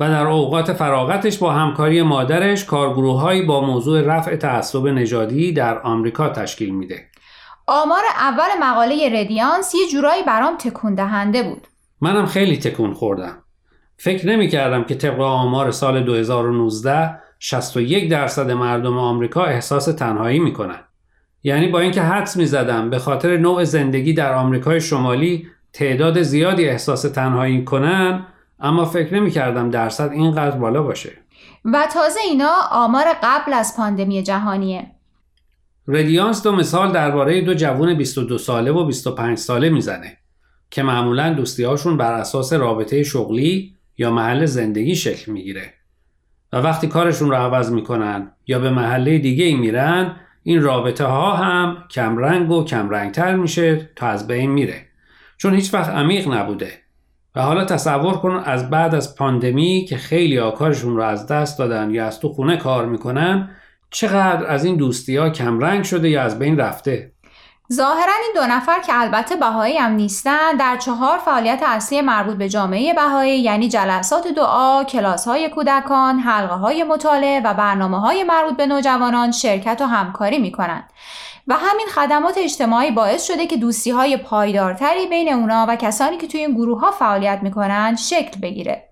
و 0.00 0.08
در 0.08 0.26
اوقات 0.26 0.72
فراغتش 0.72 1.38
با 1.38 1.52
همکاری 1.52 2.02
مادرش 2.02 2.64
کارگروههایی 2.64 3.42
با 3.42 3.60
موضوع 3.60 4.00
رفع 4.00 4.36
تعصب 4.36 4.86
نژادی 4.86 5.52
در 5.52 5.78
آمریکا 5.78 6.28
تشکیل 6.28 6.74
میده. 6.74 7.06
آمار 7.66 8.02
اول 8.18 8.48
مقاله 8.60 9.20
ردیانس 9.20 9.74
یه 9.74 9.90
جورایی 9.92 10.22
برام 10.22 10.56
تکون 10.56 10.94
دهنده 10.94 11.42
بود. 11.42 11.66
منم 12.00 12.26
خیلی 12.26 12.56
تکون 12.56 12.94
خوردم. 12.94 13.42
فکر 13.96 14.26
نمی 14.26 14.48
کردم 14.48 14.84
که 14.84 14.94
طبق 14.94 15.20
آمار 15.20 15.70
سال 15.70 16.04
2019 16.04 17.20
61 17.38 18.10
درصد 18.10 18.50
مردم 18.50 18.98
آمریکا 18.98 19.44
احساس 19.44 19.84
تنهایی 19.84 20.38
می‌کنن. 20.38 20.80
یعنی 21.42 21.68
با 21.68 21.80
اینکه 21.80 22.02
حدس 22.02 22.36
می 22.36 22.46
زدم 22.46 22.90
به 22.90 22.98
خاطر 22.98 23.36
نوع 23.36 23.64
زندگی 23.64 24.12
در 24.12 24.32
آمریکای 24.34 24.80
شمالی 24.80 25.46
تعداد 25.72 26.22
زیادی 26.22 26.68
احساس 26.68 27.02
تنهایی 27.02 27.64
کنن 27.64 28.26
اما 28.60 28.84
فکر 28.84 29.14
نمی 29.14 29.30
کردم 29.30 29.70
درصد 29.70 30.10
اینقدر 30.12 30.56
بالا 30.56 30.82
باشه. 30.82 31.12
و 31.64 31.86
تازه 31.94 32.20
اینا 32.20 32.52
آمار 32.70 33.04
قبل 33.22 33.52
از 33.52 33.76
پاندمی 33.76 34.22
جهانیه. 34.22 34.86
ردیانس 35.88 36.42
دو 36.42 36.52
مثال 36.52 36.92
درباره 36.92 37.40
دو 37.40 37.54
جوون 37.54 37.94
22 37.94 38.38
ساله 38.38 38.72
و 38.72 38.84
25 38.84 39.38
ساله 39.38 39.70
می‌زنه 39.70 40.16
که 40.70 40.82
معمولا 40.82 41.32
دوستیهاشون 41.32 41.96
بر 41.96 42.12
اساس 42.12 42.52
رابطه 42.52 43.02
شغلی 43.02 43.74
یا 43.98 44.10
محل 44.10 44.46
زندگی 44.46 44.94
شکل 44.94 45.32
می‌گیره. 45.32 45.74
و 46.52 46.56
وقتی 46.56 46.86
کارشون 46.86 47.30
رو 47.30 47.36
عوض 47.36 47.72
می‌کنن 47.72 48.32
یا 48.46 48.58
به 48.58 48.70
محله 48.70 49.18
دیگه 49.18 49.44
ای 49.44 49.54
میرن 49.54 50.16
این 50.42 50.62
رابطه 50.62 51.04
ها 51.04 51.36
هم 51.36 51.84
کمرنگ 51.90 52.50
و 52.50 52.64
کمرنگتر 52.64 53.34
میشه 53.34 53.90
تا 53.96 54.06
از 54.06 54.26
بین 54.26 54.50
میره. 54.50 54.86
چون 55.36 55.54
هیچ 55.54 55.74
وقت 55.74 55.90
عمیق 55.90 56.28
نبوده. 56.28 56.72
و 57.34 57.42
حالا 57.42 57.64
تصور 57.64 58.14
کن 58.14 58.42
از 58.46 58.70
بعد 58.70 58.94
از 58.94 59.14
پاندمی 59.14 59.86
که 59.88 59.96
خیلی 59.96 60.38
آکارشون 60.38 60.96
رو 60.96 61.02
از 61.02 61.26
دست 61.26 61.58
دادن 61.58 61.90
یا 61.90 62.06
از 62.06 62.20
تو 62.20 62.28
خونه 62.28 62.56
کار 62.56 62.86
می‌کنن 62.86 63.50
چقدر 63.90 64.46
از 64.46 64.64
این 64.64 64.76
دوستی 64.76 65.16
ها 65.16 65.30
کمرنگ 65.30 65.84
شده 65.84 66.10
یا 66.10 66.22
از 66.22 66.38
بین 66.38 66.58
رفته 66.58 67.12
ظاهرا 67.72 68.12
این 68.22 68.32
دو 68.34 68.46
نفر 68.54 68.80
که 68.86 69.00
البته 69.00 69.36
بهایی 69.36 69.76
هم 69.76 69.92
نیستن 69.92 70.56
در 70.56 70.76
چهار 70.76 71.18
فعالیت 71.18 71.62
اصلی 71.66 72.00
مربوط 72.00 72.36
به 72.36 72.48
جامعه 72.48 72.94
بهایی 72.94 73.40
یعنی 73.40 73.68
جلسات 73.68 74.28
دعا، 74.28 74.84
کلاس 74.84 75.28
های 75.28 75.48
کودکان، 75.48 76.18
حلقه 76.18 76.54
های 76.54 76.84
مطالعه 76.84 77.40
و 77.44 77.54
برنامه 77.54 78.00
های 78.00 78.24
مربوط 78.24 78.56
به 78.56 78.66
نوجوانان 78.66 79.32
شرکت 79.32 79.80
و 79.80 79.84
همکاری 79.84 80.38
می 80.38 80.52
کنند. 80.52 80.90
و 81.50 81.52
همین 81.52 81.86
خدمات 81.94 82.34
اجتماعی 82.38 82.90
باعث 82.90 83.26
شده 83.26 83.46
که 83.46 83.56
دوستی 83.56 83.90
های 83.90 84.16
پایدارتری 84.16 85.06
بین 85.06 85.32
اونا 85.32 85.66
و 85.68 85.76
کسانی 85.76 86.16
که 86.16 86.26
توی 86.26 86.40
این 86.40 86.54
گروه 86.54 86.80
ها 86.80 86.90
فعالیت 86.90 87.40
می‌کنن 87.42 87.96
شکل 87.96 88.40
بگیره. 88.40 88.84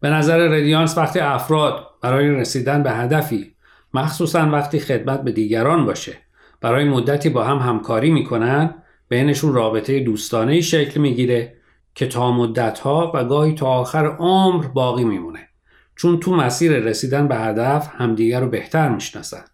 به 0.00 0.10
نظر 0.10 0.38
ردیانس 0.38 0.98
وقتی 0.98 1.20
افراد 1.20 1.86
برای 2.02 2.28
رسیدن 2.30 2.82
به 2.82 2.90
هدفی 2.90 3.54
مخصوصا 3.94 4.50
وقتی 4.50 4.80
خدمت 4.80 5.22
به 5.22 5.32
دیگران 5.32 5.86
باشه 5.86 6.12
برای 6.60 6.84
مدتی 6.84 7.28
با 7.28 7.44
هم 7.44 7.58
همکاری 7.58 8.10
می‌کنن 8.10 8.74
بینشون 9.08 9.54
رابطه 9.54 10.00
دوستانه 10.00 10.60
شکل 10.60 11.00
می‌گیره 11.00 11.56
که 11.94 12.06
تا 12.06 12.32
مدتها 12.32 13.12
و 13.14 13.24
گاهی 13.24 13.54
تا 13.54 13.66
آخر 13.66 14.06
عمر 14.06 14.66
باقی 14.66 15.04
میمونه 15.04 15.48
چون 15.96 16.20
تو 16.20 16.36
مسیر 16.36 16.72
رسیدن 16.72 17.28
به 17.28 17.36
هدف 17.36 17.90
همدیگر 17.96 18.40
رو 18.40 18.48
بهتر 18.48 18.88
می‌شناسن 18.88 19.44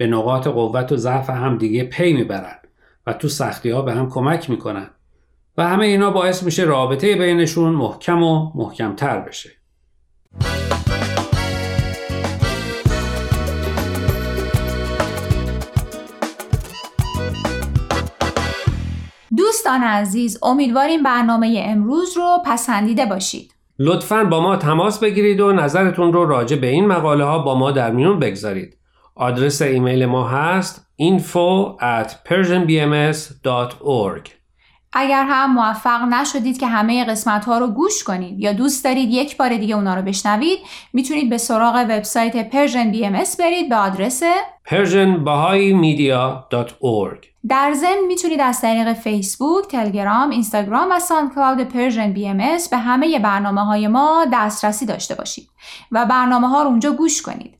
به 0.00 0.06
نقاط 0.06 0.48
قوت 0.48 0.92
و 0.92 0.96
ضعف 0.96 1.30
هم 1.30 1.58
دیگه 1.58 1.84
پی 1.84 2.12
می‌برن 2.12 2.56
و 3.06 3.12
تو 3.12 3.28
سختی 3.28 3.70
ها 3.70 3.82
به 3.82 3.92
هم 3.92 4.10
کمک 4.10 4.50
می‌کنن. 4.50 4.90
و 5.56 5.68
همه 5.68 5.86
اینا 5.86 6.10
باعث 6.10 6.42
میشه 6.42 6.64
رابطه 6.64 7.16
بینشون 7.16 7.72
محکم 7.72 8.22
و 8.22 8.52
محکمتر 8.54 9.20
بشه. 9.20 9.50
دوستان 19.36 19.82
عزیز 19.82 20.38
امیدواریم 20.42 21.02
برنامه 21.02 21.62
امروز 21.66 22.16
رو 22.16 22.38
پسندیده 22.46 23.06
باشید. 23.06 23.54
لطفا 23.78 24.24
با 24.24 24.40
ما 24.40 24.56
تماس 24.56 25.00
بگیرید 25.00 25.40
و 25.40 25.52
نظرتون 25.52 26.12
رو 26.12 26.24
راجع 26.24 26.56
به 26.56 26.66
این 26.66 26.86
مقاله 26.86 27.24
ها 27.24 27.38
با 27.38 27.58
ما 27.58 27.70
در 27.70 27.90
میون 27.90 28.18
بگذارید. 28.18 28.79
آدرس 29.20 29.62
ایمیل 29.62 30.06
ما 30.06 30.28
هست 30.28 30.86
info 31.02 31.76
at 31.80 32.10
persianbms.org 32.28 34.30
اگر 34.92 35.24
هم 35.24 35.54
موفق 35.54 36.02
نشدید 36.02 36.58
که 36.58 36.66
همه 36.66 37.04
قسمت 37.04 37.44
ها 37.44 37.58
رو 37.58 37.66
گوش 37.66 38.04
کنید 38.04 38.40
یا 38.40 38.52
دوست 38.52 38.84
دارید 38.84 39.10
یک 39.10 39.36
بار 39.36 39.56
دیگه 39.56 39.74
اونا 39.74 39.94
رو 39.94 40.02
بشنوید 40.02 40.58
می‌تونید 40.92 41.30
به 41.30 41.38
سراغ 41.38 41.74
وبسایت 41.74 42.50
Persian 42.50 42.94
BMS 42.94 43.36
برید 43.38 43.68
به 43.68 43.76
آدرس 43.76 44.22
persianbahaimedia.org 44.66 47.26
در 47.48 47.72
ضمن 47.74 48.06
می‌تونید 48.06 48.40
از 48.40 48.60
طریق 48.60 48.92
فیسبوک، 48.92 49.68
تلگرام، 49.68 50.30
اینستاگرام 50.30 50.92
و 50.92 50.98
ساندکلاود 50.98 51.60
Persian 51.60 52.12
BMS 52.12 52.38
به 52.70 52.76
همه 52.76 53.18
برنامه 53.18 53.64
های 53.64 53.88
ما 53.88 54.26
دسترسی 54.32 54.86
داشته 54.86 55.14
باشید 55.14 55.48
و 55.92 56.06
برنامه 56.06 56.48
ها 56.48 56.62
رو 56.62 56.68
اونجا 56.68 56.92
گوش 56.92 57.22
کنید. 57.22 57.59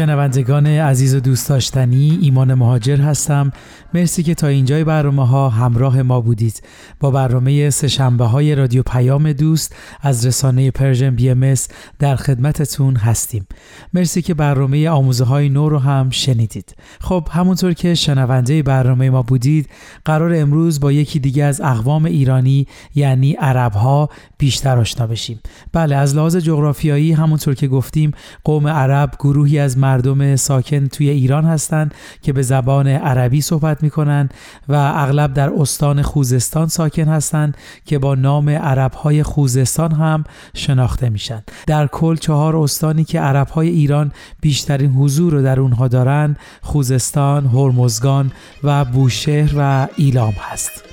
شنوندگان 0.00 0.66
عزیز 0.66 1.14
و 1.14 1.20
دوست 1.20 1.48
داشتنی 1.48 2.18
ایمان 2.22 2.54
مهاجر 2.54 2.96
هستم. 2.96 3.52
مرسی 3.94 4.22
که 4.22 4.34
تا 4.34 4.46
اینجای 4.46 4.84
برنامه 4.84 5.26
ها 5.26 5.48
همراه 5.48 6.02
ما 6.02 6.20
بودید. 6.20 6.62
با 7.00 7.10
برنامه 7.10 7.70
سه‌شنبه 7.70 8.24
های 8.24 8.54
رادیو 8.54 8.82
پیام 8.82 9.32
دوست 9.32 9.74
از 10.00 10.26
رسانه 10.26 10.70
Persian 10.70 11.10
BMS 11.10 11.54
در 11.98 12.16
خدمتتون 12.16 12.96
هستیم. 12.96 13.46
مرسی 13.94 14.22
که 14.22 14.34
برنامه 14.34 14.88
آموزه 14.88 15.24
های 15.24 15.48
نو 15.48 15.68
رو 15.68 15.78
هم 15.78 16.10
شنیدید. 16.10 16.74
خب 17.00 17.28
همونطور 17.30 17.72
که 17.72 17.94
شنونده 17.94 18.62
برنامه 18.62 19.10
ما 19.10 19.22
بودید 19.22 19.68
قراره 20.04 20.34
امروز 20.34 20.80
با 20.80 20.92
یکی 20.92 21.18
دیگه 21.18 21.44
از 21.44 21.60
اقوام 21.60 22.04
ایرانی 22.04 22.66
یعنی 22.94 23.32
عرب 23.32 23.72
ها 23.72 24.08
بیشتر 24.38 24.78
آشنا 24.78 25.06
بشیم. 25.06 25.40
بله 25.72 25.96
از 25.96 26.16
لحاظ 26.16 26.36
جغرافیایی 26.36 27.12
همونطور 27.12 27.54
که 27.54 27.68
گفتیم 27.68 28.12
قوم 28.44 28.66
عرب 28.66 29.10
گروهی 29.18 29.58
از 29.58 29.78
مردم 29.90 30.36
ساکن 30.36 30.86
توی 30.86 31.10
ایران 31.10 31.44
هستند 31.44 31.94
که 32.22 32.32
به 32.32 32.42
زبان 32.42 32.86
عربی 32.86 33.40
صحبت 33.40 33.82
می‌کنن 33.82 34.28
و 34.68 34.74
اغلب 34.74 35.34
در 35.34 35.50
استان 35.58 36.02
خوزستان 36.02 36.68
ساکن 36.68 37.08
هستند 37.08 37.56
که 37.84 37.98
با 37.98 38.14
نام 38.14 38.48
عرب 38.48 38.92
های 38.92 39.22
خوزستان 39.22 39.92
هم 39.92 40.24
شناخته 40.54 41.08
میشن. 41.08 41.42
در 41.66 41.86
کل 41.86 42.16
چهار 42.16 42.56
استانی 42.56 43.04
که 43.04 43.20
عرب 43.20 43.48
های 43.48 43.68
ایران 43.68 44.12
بیشترین 44.40 44.90
حضور 44.90 45.32
رو 45.32 45.42
در 45.42 45.60
اونها 45.60 45.88
دارن 45.88 46.36
خوزستان، 46.62 47.46
هرمزگان 47.46 48.32
و 48.64 48.84
بوشهر 48.84 49.52
و 49.56 49.88
ایلام 49.96 50.34
هست. 50.50 50.84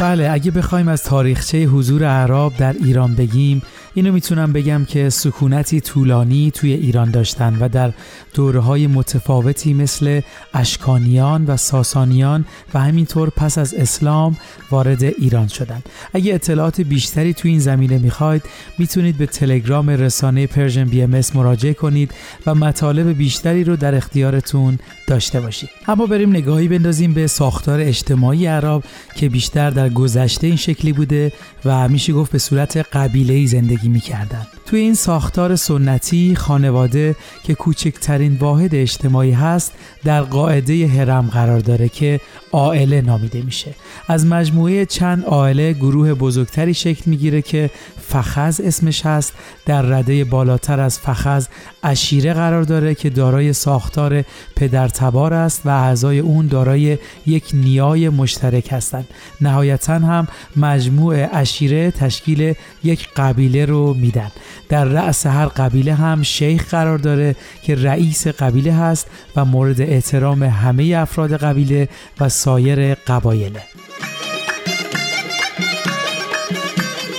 بله 0.00 0.30
اگه 0.30 0.50
بخوایم 0.50 0.88
از 0.88 1.02
تاریخچه 1.02 1.64
حضور 1.64 2.04
اعراب 2.04 2.56
در 2.56 2.72
ایران 2.72 3.14
بگیم 3.14 3.62
اینو 3.96 4.12
می‌تونم 4.12 4.52
بگم 4.52 4.84
که 4.84 5.10
سکونتی 5.10 5.80
طولانی 5.80 6.50
توی 6.50 6.72
ایران 6.72 7.10
داشتن 7.10 7.56
و 7.60 7.68
در 7.68 7.92
دوره 8.34 8.60
های 8.60 8.86
متفاوتی 8.86 9.74
مثل 9.74 10.20
اشکانیان 10.54 11.44
و 11.44 11.56
ساسانیان 11.56 12.44
و 12.74 12.80
همینطور 12.80 13.30
پس 13.30 13.58
از 13.58 13.74
اسلام 13.74 14.36
وارد 14.70 15.02
ایران 15.02 15.48
شدن. 15.48 15.82
اگه 16.12 16.34
اطلاعات 16.34 16.80
بیشتری 16.80 17.34
توی 17.34 17.50
این 17.50 17.60
زمینه 17.60 17.98
می‌خواید 17.98 18.42
می‌تونید 18.78 19.18
به 19.18 19.26
تلگرام 19.26 19.90
رسانه 19.90 20.46
Persian 20.46 20.84
BMS 20.84 21.20
مراجعه 21.34 21.74
کنید 21.74 22.12
و 22.46 22.54
مطالب 22.54 23.08
بیشتری 23.08 23.64
رو 23.64 23.76
در 23.76 23.94
اختیارتون 23.94 24.78
داشته 25.06 25.40
باشید. 25.40 25.70
اما 25.88 26.06
بریم 26.06 26.30
نگاهی 26.30 26.68
بندازیم 26.68 27.14
به 27.14 27.26
ساختار 27.26 27.80
اجتماعی 27.80 28.46
عرب 28.46 28.84
که 29.16 29.28
بیشتر 29.28 29.70
در 29.70 29.88
گذشته 29.88 30.46
این 30.46 30.56
شکلی 30.56 30.92
بوده 30.92 31.32
و 31.64 31.88
میشه 31.88 32.12
گفت 32.12 32.32
به 32.32 32.38
صورت 32.38 32.76
قبیله‌ای 32.76 33.46
زندگی 33.46 33.88
می‌کردن 33.88 34.46
توی 34.66 34.80
این 34.80 34.94
ساختار 34.94 35.56
سنتی 35.56 36.36
خانواده 36.36 37.16
که 37.44 37.54
کوچکترین 37.54 38.36
واحد 38.40 38.74
اجتماعی 38.74 39.30
هست 39.32 39.72
در 40.04 40.22
قاعده 40.22 40.86
هرم 40.86 41.30
قرار 41.32 41.60
داره 41.60 41.88
که 41.88 42.20
عائله 42.56 43.00
نامیده 43.00 43.42
میشه. 43.42 43.74
از 44.08 44.26
مجموعه 44.26 44.86
چند 44.86 45.24
عائله 45.24 45.72
گروه 45.72 46.14
بزرگتری 46.14 46.74
شکل 46.74 47.02
می‌گیره 47.06 47.42
که 47.42 47.70
فخز 48.02 48.60
اسمش 48.60 49.06
هست. 49.06 49.32
در 49.66 49.82
رده 49.82 50.24
بالاتر 50.24 50.80
از 50.80 50.98
فخز 50.98 51.46
اشیره 51.82 52.32
قرار 52.32 52.62
داره 52.62 52.94
که 52.94 53.10
دارای 53.10 53.52
ساختار 53.52 54.24
پدرتبار 54.56 55.34
است 55.34 55.62
و 55.64 55.68
اعضای 55.68 56.18
اون 56.18 56.46
دارای 56.46 56.98
یک 57.26 57.44
نیای 57.54 58.08
مشترک 58.08 58.72
هستند. 58.72 59.08
نهایتا 59.40 59.94
هم 59.94 60.28
مجموع 60.56 61.28
اشیره 61.32 61.90
تشکیل 61.90 62.54
یک 62.84 63.08
قبیله 63.16 63.64
رو 63.64 63.94
میدن. 63.94 64.30
در 64.68 64.84
رأس 64.84 65.26
هر 65.26 65.46
قبیله 65.46 65.94
هم 65.94 66.22
شیخ 66.22 66.70
قرار 66.70 66.98
داره 66.98 67.36
که 67.62 67.74
رئیس 67.74 68.26
قبیله 68.26 68.72
هست 68.72 69.06
و 69.36 69.44
مورد 69.44 69.80
احترام 69.80 70.42
همه 70.42 70.94
افراد 70.96 71.36
قبیله 71.36 71.88
و 72.20 72.28
سایر 72.46 72.94
قبایله 72.94 73.62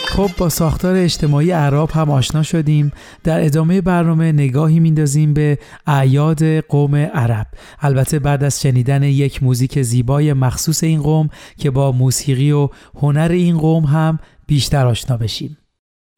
خب 0.08 0.30
با 0.38 0.50
ساختار 0.50 0.96
اجتماعی 0.96 1.52
عرب 1.52 1.92
هم 1.92 2.12
آشنا 2.12 2.44
شدیم. 2.44 2.92
در 3.24 3.46
ادامه 3.46 3.82
برنامه 3.82 4.32
نگاهی 4.32 4.80
میندازیم 4.80 5.34
به 5.34 5.60
اعیاد 5.88 6.60
قوم 6.60 6.96
عرب. 6.96 7.48
البته 7.80 8.20
بعد 8.20 8.44
از 8.44 8.62
شنیدن 8.62 9.04
یک 9.04 9.44
موزیک 9.44 9.82
زیبای 9.82 10.34
مخصوص 10.34 10.84
این 10.84 11.02
قوم 11.02 11.30
که 11.58 11.72
با 11.72 11.92
موسیقی 11.92 12.52
و 12.52 12.70
هنر 12.96 13.30
این 13.32 13.58
قوم 13.58 13.84
هم 13.84 14.20
بیشتر 14.48 14.86
آشنا 14.86 15.18
بشیم. 15.18 15.58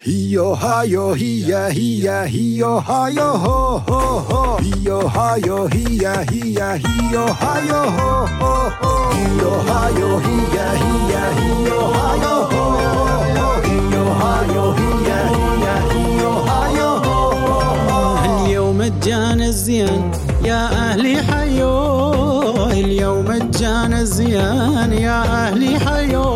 Hio 0.03 0.53
hayo 0.55 1.13
hia 1.13 1.69
hia 1.69 2.23
hio 2.25 2.79
hayo 2.79 3.33
ho 3.37 3.83
ho 3.87 3.99
ho 4.29 4.57
Hio 4.57 5.07
hayo 5.07 5.67
hia 5.67 6.13
hia 6.31 6.73
hio 6.75 7.25
hayo 7.27 7.83
ho 7.97 8.29
ho 8.39 8.71
ho 8.81 9.11
Hio 9.13 9.51
hayo 9.67 10.19
hia 10.19 10.71
hia 10.71 11.23
hio 11.39 11.81
hayo 11.91 12.35
ho 12.51 12.63
ho 13.35 13.61
Hio 13.67 14.05
hayo 14.13 14.73
hia 14.73 15.19
hia 15.27 15.75
hio 15.91 16.31
hayo 16.43 16.89
ho 16.99 17.35
ho 17.89 18.45
اليوم 18.45 18.81
الجان 18.81 19.41
الزين 19.41 20.11
يا 20.45 20.65
أهلي 20.65 21.23
حيو 21.23 22.71
اليوم 22.71 23.31
الجان 23.31 23.93
الزين 23.93 24.93
يا 24.93 25.21
أهلي 25.23 25.79
حيو 25.79 26.28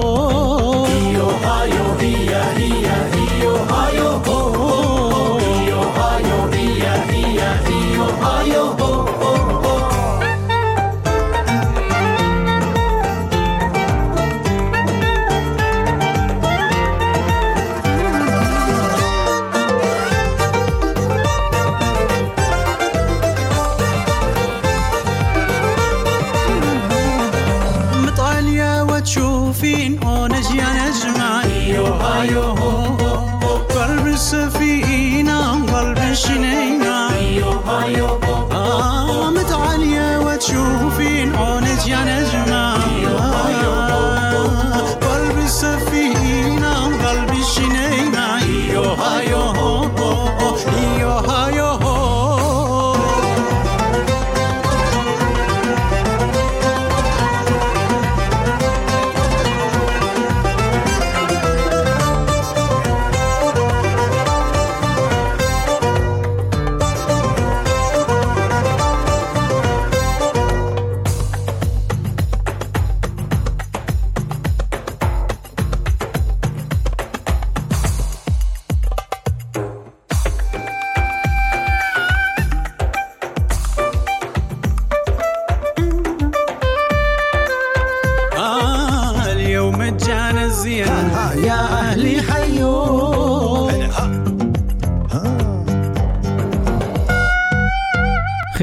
seeing 90.64 91.03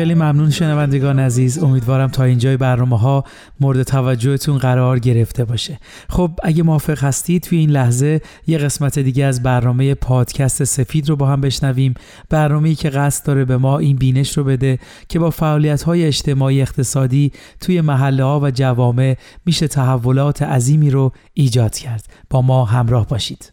خیلی 0.01 0.15
ممنون 0.15 0.51
شنوندگان 0.51 1.19
عزیز. 1.19 1.59
امیدوارم 1.59 2.09
تا 2.09 2.25
اینجای 2.25 2.57
برنامه 2.57 2.99
ها 2.99 3.25
مورد 3.61 3.83
توجهتون 3.83 4.59
قرار 4.59 4.99
گرفته 4.99 5.45
باشه. 5.45 5.79
خب 6.09 6.31
اگه 6.43 6.63
موافق 6.63 7.05
هستید 7.05 7.43
توی 7.43 7.59
این 7.59 7.71
لحظه 7.71 8.21
یه 8.47 8.59
قسمت 8.59 8.99
دیگه 8.99 9.25
از 9.25 9.43
برنامه 9.43 9.95
پادکست 9.95 10.65
سفید 10.65 11.09
رو 11.09 11.17
با 11.17 11.27
هم 11.27 11.41
بشنویم. 11.41 11.95
برنامه‌ای 12.31 12.75
که 12.75 12.91
قصد 12.91 13.27
داره 13.27 13.45
به 13.45 13.57
ما 13.57 13.79
این 13.79 13.97
بینش 13.97 14.39
رو 14.39 14.45
بده 14.45 14.79
که 15.09 15.19
با 15.19 15.31
فعالیت 15.31 15.83
های 15.83 16.05
اجتماعی 16.05 16.63
اقتصادی 16.63 17.33
توی 17.61 17.81
محله 17.81 18.25
ها 18.25 18.41
و 18.41 18.51
جوامع 18.51 19.17
میشه 19.47 19.69
تحولات 19.69 20.43
عظیمی 20.43 20.91
رو 20.91 21.13
ایجاد 21.35 21.75
کرد. 21.75 22.05
با 22.31 22.43
ما 22.43 22.65
همراه 22.65 23.07
باشید. 23.09 23.53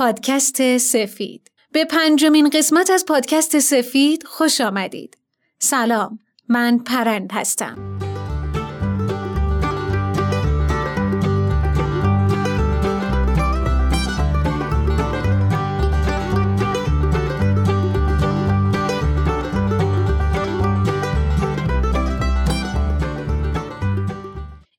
پادکست 0.00 0.78
سفید 0.78 1.50
به 1.72 1.84
پنجمین 1.84 2.48
قسمت 2.48 2.90
از 2.90 3.04
پادکست 3.04 3.58
سفید 3.58 4.22
خوش 4.26 4.60
آمدید. 4.60 5.18
سلام 5.58 6.18
من 6.48 6.78
پرند 6.78 7.32
هستم. 7.32 7.98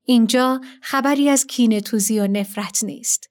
اینجا 0.05 0.61
خبری 0.81 1.29
از 1.29 1.47
کینه 1.47 1.81
توزی 1.81 2.19
و 2.19 2.27
نفرت 2.27 2.83
نیست. 2.83 3.30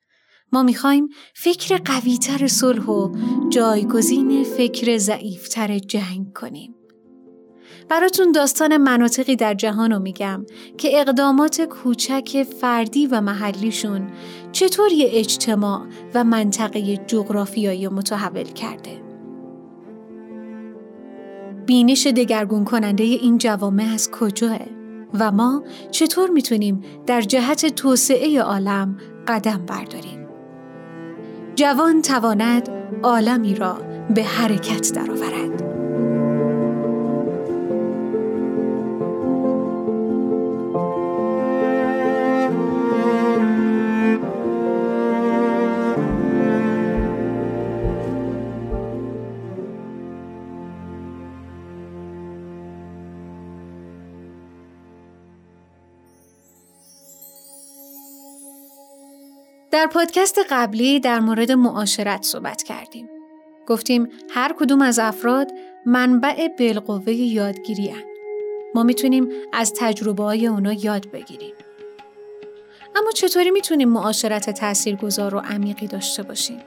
ما 0.53 0.63
می‌خوایم 0.63 1.09
فکر 1.35 1.77
قویتر 1.77 2.47
صلح 2.47 2.85
و 2.87 3.17
جایگزین 3.49 4.45
فکر 4.45 4.97
ضعیفتر 4.97 5.79
جنگ 5.79 6.33
کنیم. 6.33 6.75
براتون 7.89 8.33
داستان 8.33 8.77
مناطقی 8.77 9.37
در 9.37 9.55
جهان 9.55 9.93
رو 9.93 9.99
میگم 9.99 10.47
که 10.79 11.01
اقدامات 11.01 11.61
کوچک 11.61 12.47
فردی 12.61 13.07
و 13.07 13.21
محلیشون 13.21 14.11
چطور 14.53 14.93
یه 14.93 15.09
اجتماع 15.13 15.87
و 16.15 16.25
منطقه 16.25 16.97
جغرافیایی 16.97 17.89
متحول 17.89 18.43
کرده. 18.43 19.03
بینش 21.67 22.07
دگرگون 22.07 22.65
کننده 22.65 23.05
این 23.05 23.39
جوامع 23.39 23.85
از 23.95 24.11
کجاه 24.11 24.59
و 25.15 25.31
ما 25.31 25.65
چطور 25.91 26.31
می‌تونیم 26.31 26.81
در 27.07 27.21
جهت 27.21 27.67
توسعه 27.67 28.41
عالم 28.41 28.97
قدم 29.29 29.67
برداریم. 29.67 30.20
جوان 31.61 32.03
تواند 32.03 32.69
عالمی 33.03 33.55
را 33.55 33.79
به 34.15 34.23
حرکت 34.23 34.93
درآورد. 34.93 35.70
در 59.71 59.87
پادکست 59.87 60.39
قبلی 60.51 61.01
در 61.01 61.21
مورد 61.21 61.53
معاشرت 61.53 62.23
صحبت 62.23 62.63
کردیم. 62.63 63.09
گفتیم 63.67 64.09
هر 64.31 64.53
کدوم 64.59 64.83
از 64.83 64.99
افراد 64.99 65.53
منبع 65.87 66.49
بالقوه 66.59 67.13
یادگیری 67.13 67.89
هن. 67.89 68.03
ما 68.75 68.83
می‌تونیم 68.83 69.29
از 69.53 69.73
تجربه 69.77 70.23
های 70.25 70.47
اونا 70.47 70.73
یاد 70.73 71.11
بگیریم. 71.11 71.55
اما 72.97 73.11
چطوری 73.11 73.51
می‌تونیم 73.51 73.89
معاشرت 73.89 74.51
تاثیرگذار 74.51 75.35
و 75.35 75.39
عمیقی 75.39 75.87
داشته 75.87 76.23
باشیم؟ 76.23 76.61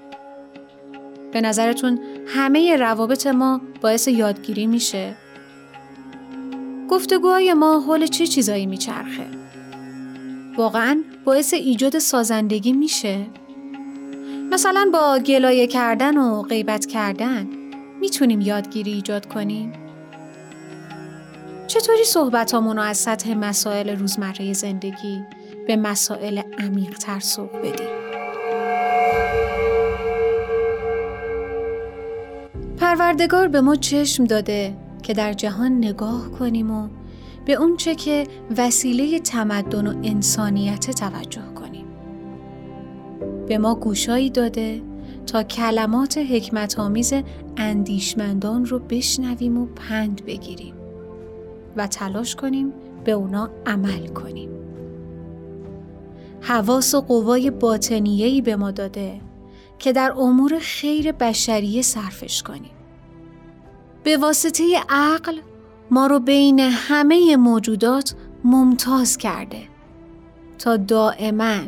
به 1.31 1.41
نظرتون 1.41 1.99
همه 2.27 2.75
روابط 2.75 3.27
ما 3.27 3.61
باعث 3.81 4.07
یادگیری 4.07 4.67
میشه؟ 4.67 5.15
گفتگوهای 6.89 7.53
ما 7.53 7.79
حول 7.79 8.07
چه 8.07 8.27
چیزایی 8.27 8.65
میچرخه؟ 8.65 9.42
واقعا 10.57 11.03
باعث 11.25 11.53
ایجاد 11.53 11.99
سازندگی 11.99 12.73
میشه؟ 12.73 13.25
مثلا 14.51 14.89
با 14.93 15.19
گلایه 15.19 15.67
کردن 15.67 16.17
و 16.17 16.41
غیبت 16.41 16.85
کردن 16.85 17.47
می‌تونیم 18.01 18.41
یادگیری 18.41 18.93
ایجاد 18.93 19.25
کنیم؟ 19.25 19.73
چطوری 21.67 22.03
صحبتامون 22.03 22.77
رو 22.77 22.83
از 22.83 22.97
سطح 22.97 23.33
مسائل 23.33 23.89
روزمره 23.89 24.53
زندگی 24.53 25.23
به 25.67 25.75
مسائل 25.75 26.41
عمیقتر 26.59 27.19
سوق 27.19 27.57
بدیم؟ 27.57 27.87
پروردگار 32.77 33.47
به 33.47 33.61
ما 33.61 33.75
چشم 33.75 34.23
داده 34.23 34.75
که 35.03 35.13
در 35.13 35.33
جهان 35.33 35.77
نگاه 35.77 36.31
کنیم 36.31 36.71
و 36.71 36.87
به 37.45 37.53
اونچه 37.53 37.95
که 37.95 38.27
وسیله 38.57 39.19
تمدن 39.19 39.87
و 39.87 39.99
انسانیت 40.03 40.91
توجه 40.91 41.53
کنیم. 41.55 41.85
به 43.47 43.57
ما 43.57 43.75
گوشایی 43.75 44.29
داده 44.29 44.81
تا 45.25 45.43
کلمات 45.43 46.17
حکمت 46.17 46.79
آمیز 46.79 47.13
اندیشمندان 47.57 48.65
رو 48.65 48.79
بشنویم 48.79 49.57
و 49.57 49.65
پند 49.65 50.25
بگیریم 50.25 50.73
و 51.77 51.87
تلاش 51.87 52.35
کنیم 52.35 52.73
به 53.03 53.11
اونا 53.11 53.49
عمل 53.65 54.07
کنیم. 54.07 54.49
حواس 56.41 56.95
و 56.95 57.01
قوای 57.01 57.51
باطنیهی 57.51 58.41
به 58.41 58.55
ما 58.55 58.71
داده 58.71 59.21
که 59.79 59.93
در 59.93 60.13
امور 60.17 60.59
خیر 60.61 61.11
بشریه 61.11 61.81
صرفش 61.81 62.43
کنیم. 62.43 62.71
به 64.03 64.17
واسطه 64.17 64.63
عقل 64.89 65.37
ما 65.93 66.07
رو 66.07 66.19
بین 66.19 66.59
همه 66.59 67.35
موجودات 67.35 68.15
ممتاز 68.43 69.17
کرده 69.17 69.61
تا 70.59 70.77
دائما 70.77 71.59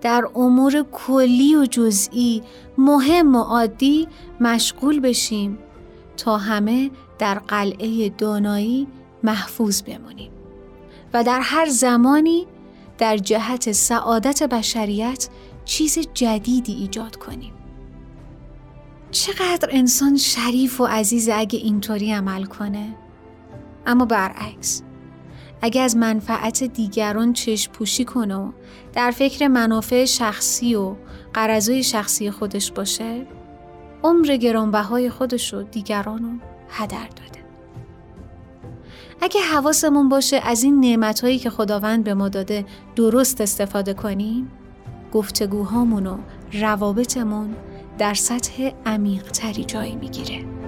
در 0.00 0.24
امور 0.34 0.86
کلی 0.92 1.56
و 1.56 1.66
جزئی 1.66 2.42
مهم 2.78 3.36
و 3.36 3.42
عادی 3.42 4.08
مشغول 4.40 5.00
بشیم 5.00 5.58
تا 6.16 6.36
همه 6.38 6.90
در 7.18 7.34
قلعه 7.34 8.08
دانایی 8.08 8.86
محفوظ 9.22 9.82
بمانیم 9.82 10.30
و 11.14 11.24
در 11.24 11.40
هر 11.40 11.66
زمانی 11.66 12.46
در 12.98 13.16
جهت 13.16 13.72
سعادت 13.72 14.42
بشریت 14.42 15.28
چیز 15.64 15.98
جدیدی 16.14 16.72
ایجاد 16.72 17.16
کنیم. 17.16 17.52
چقدر 19.10 19.68
انسان 19.70 20.16
شریف 20.16 20.80
و 20.80 20.86
عزیز 20.86 21.28
اگه 21.32 21.58
اینطوری 21.58 22.12
عمل 22.12 22.44
کنه؟ 22.44 22.94
اما 23.86 24.04
برعکس. 24.04 24.82
اگه 25.62 25.80
از 25.80 25.96
منفعت 25.96 26.64
دیگران 26.64 27.32
چشم 27.32 27.72
پوشی 27.72 28.04
کنه 28.04 28.36
و 28.36 28.52
در 28.92 29.10
فکر 29.10 29.48
منافع 29.48 30.04
شخصی 30.04 30.74
و 30.74 30.94
قرضای 31.34 31.82
شخصی 31.82 32.30
خودش 32.30 32.72
باشه 32.72 33.26
عمر 34.02 34.36
گرانبهای 34.36 35.10
خودش 35.10 35.54
و 35.54 35.62
دیگران 35.62 36.22
رو 36.22 36.30
هدر 36.70 37.06
داده. 37.08 37.40
اگه 39.20 39.40
حواسمون 39.40 40.08
باشه 40.08 40.40
از 40.44 40.62
این 40.62 40.80
نعمتهایی 40.80 41.38
که 41.38 41.50
خداوند 41.50 42.04
به 42.04 42.14
ما 42.14 42.28
داده 42.28 42.64
درست 42.96 43.40
استفاده 43.40 43.94
کنیم 43.94 44.50
گفتگوهامون 45.12 46.06
و 46.06 46.18
روابطمون 46.52 47.56
در 47.98 48.14
سطح 48.14 48.70
عمیقتری 48.86 49.64
جای 49.64 49.94
می‌گیره. 49.94 50.59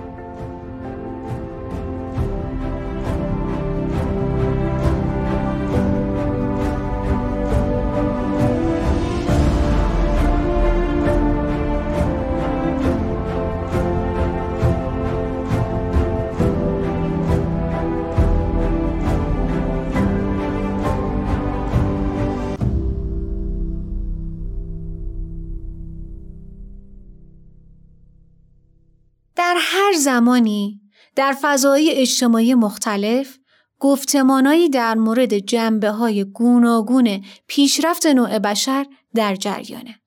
هر 29.93 29.99
زمانی 29.99 30.81
در 31.17 31.37
فضای 31.43 31.91
اجتماعی 31.95 32.55
مختلف 32.55 33.39
گفتمانایی 33.79 34.69
در 34.69 34.95
مورد 34.95 35.39
جنبه 35.39 35.91
های 35.91 36.25
گوناگون 36.25 37.25
پیشرفت 37.47 38.07
نوع 38.07 38.39
بشر 38.39 38.87
در 39.15 39.35
جریانه. 39.35 40.01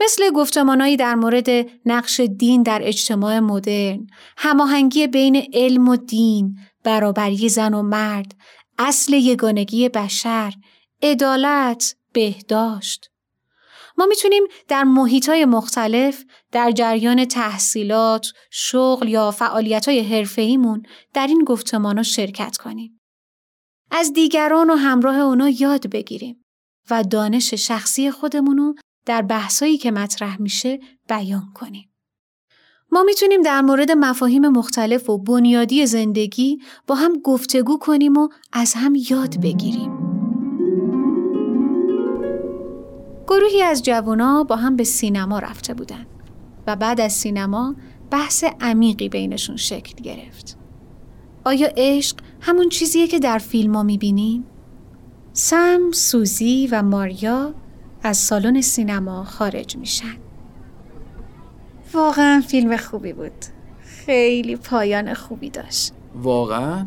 مثل 0.00 0.30
گفتمانایی 0.30 0.96
در 0.96 1.14
مورد 1.14 1.48
نقش 1.86 2.20
دین 2.20 2.62
در 2.62 2.80
اجتماع 2.82 3.38
مدرن، 3.38 4.06
هماهنگی 4.36 5.06
بین 5.06 5.50
علم 5.52 5.88
و 5.88 5.96
دین، 5.96 6.58
برابری 6.84 7.48
زن 7.48 7.74
و 7.74 7.82
مرد، 7.82 8.34
اصل 8.78 9.12
یگانگی 9.12 9.88
بشر، 9.88 10.54
عدالت، 11.02 11.96
بهداشت، 12.12 13.10
ما 13.98 14.06
می‌تونیم 14.06 14.42
در 14.68 14.84
محیطهای 14.84 15.44
مختلف 15.44 16.24
در 16.52 16.70
جریان 16.70 17.24
تحصیلات، 17.24 18.26
شغل 18.50 19.08
یا 19.08 19.30
فعالیتهای 19.30 20.00
حرفه‌ایمون 20.00 20.82
در 21.14 21.26
این 21.26 21.44
گفتمانا 21.44 22.02
شرکت 22.02 22.56
کنیم. 22.56 23.00
از 23.90 24.12
دیگران 24.12 24.70
و 24.70 24.74
همراه 24.74 25.16
اونا 25.16 25.48
یاد 25.48 25.90
بگیریم 25.90 26.44
و 26.90 27.04
دانش 27.04 27.54
شخصی 27.54 28.10
خودمونو 28.10 28.74
در 29.06 29.22
بحثایی 29.22 29.78
که 29.78 29.90
مطرح 29.90 30.42
میشه 30.42 30.78
بیان 31.08 31.52
کنیم. 31.54 31.92
ما 32.92 33.02
می‌تونیم 33.02 33.42
در 33.42 33.60
مورد 33.60 33.90
مفاهیم 33.90 34.48
مختلف 34.48 35.10
و 35.10 35.18
بنیادی 35.18 35.86
زندگی 35.86 36.58
با 36.86 36.94
هم 36.94 37.20
گفتگو 37.20 37.78
کنیم 37.78 38.16
و 38.16 38.28
از 38.52 38.74
هم 38.74 38.94
یاد 39.10 39.40
بگیریم. 39.40 40.07
گروهی 43.28 43.62
از 43.62 43.82
جوونا 43.82 44.44
با 44.44 44.56
هم 44.56 44.76
به 44.76 44.84
سینما 44.84 45.38
رفته 45.38 45.74
بودن 45.74 46.06
و 46.66 46.76
بعد 46.76 47.00
از 47.00 47.12
سینما 47.12 47.74
بحث 48.10 48.44
عمیقی 48.60 49.08
بینشون 49.08 49.56
شکل 49.56 50.02
گرفت. 50.02 50.58
آیا 51.44 51.68
عشق 51.76 52.16
همون 52.40 52.68
چیزیه 52.68 53.06
که 53.06 53.18
در 53.18 53.38
فیلم 53.38 53.74
ها 53.74 53.82
می‌بینیم؟ 53.82 54.44
سم، 55.32 55.80
سوزی 55.92 56.68
و 56.72 56.82
ماریا 56.82 57.54
از 58.02 58.16
سالن 58.16 58.60
سینما 58.60 59.24
خارج 59.24 59.76
میشن. 59.76 60.16
واقعا 61.94 62.42
فیلم 62.48 62.76
خوبی 62.76 63.12
بود. 63.12 63.44
خیلی 63.80 64.56
پایان 64.56 65.14
خوبی 65.14 65.50
داشت. 65.50 65.92
واقعا؟ 66.14 66.86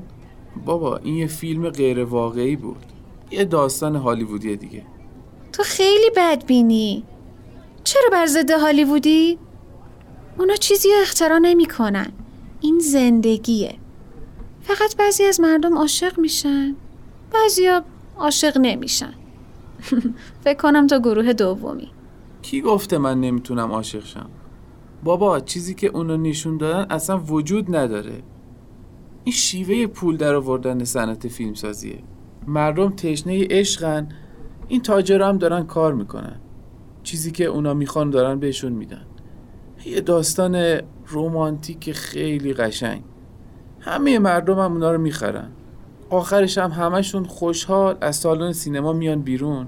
بابا 0.66 0.98
این 0.98 1.16
یه 1.16 1.28
فیلم 1.28 1.70
غیر 1.70 2.04
واقعی 2.04 2.56
بود. 2.56 2.86
یه 3.32 3.46
داستان 3.46 3.96
هالیوودی 3.96 4.56
دیگه. 4.58 4.84
تو 5.54 5.64
خیلی 5.64 6.12
بدبینی. 6.18 7.04
چرا 7.84 8.10
بر 8.12 8.26
ضد 8.26 8.52
هالیوودی؟ 8.52 9.38
اونا 10.40 10.56
چیزی 10.56 10.90
اختراع 11.02 11.40
نمی‌کنن. 11.40 12.12
این 12.62 12.80
زندگیه. 12.80 13.76
فقط 14.62 14.96
بعضی 14.96 15.24
از 15.24 15.40
مردم 15.40 15.78
عاشق 15.78 16.20
میشن. 16.20 16.76
بعضیا 17.34 17.84
عاشق 18.18 18.58
نمیشن. 18.58 19.14
فکر 20.44 20.58
کنم 20.58 20.88
تو 20.88 21.00
گروه 21.00 21.34
دومی. 21.34 21.92
کی 22.42 22.62
گفته 22.62 22.98
من 22.98 23.22
نمی‌تونم 23.22 23.72
عاشق 23.72 24.06
شم؟ 24.06 24.30
بابا 25.04 25.40
چیزی 25.40 25.74
که 25.74 25.88
اونا 25.88 26.16
نشون 26.16 26.58
دادن 26.58 26.86
اصلا 26.90 27.18
وجود 27.18 27.76
نداره. 27.76 28.24
این 29.24 29.34
شیوه 29.34 29.88
پول 29.88 30.18
در 30.18 30.36
آوردن 30.36 30.84
صنعت 30.84 31.28
فیلمسازیه. 31.28 32.00
مردم 32.48 32.90
تشنه 32.90 33.48
عشقن 33.50 34.10
این 34.72 34.82
تاجر 34.82 35.22
هم 35.22 35.38
دارن 35.38 35.64
کار 35.64 35.94
می‌کنن. 35.94 36.36
چیزی 37.04 37.32
که 37.32 37.46
اونا 37.46 37.74
می‌خوان 37.74 38.10
دارن 38.10 38.40
بهشون 38.40 38.72
میدن. 38.72 39.06
یه 39.86 40.02
داستان 40.02 40.80
رومانتیک 41.08 41.92
خیلی 41.92 42.54
قشنگ. 42.54 43.02
همه 43.80 44.20
مردم 44.20 44.60
هم 44.60 44.72
اونا 44.72 44.92
رو 44.92 44.98
می‌خرن. 44.98 45.52
آخرش 46.10 46.58
هم 46.58 46.72
همشون 46.72 47.24
خوشحال 47.24 47.98
از 48.02 48.16
سالن 48.16 48.54
سینما 48.54 48.94
میان 48.94 49.22
بیرون. 49.22 49.68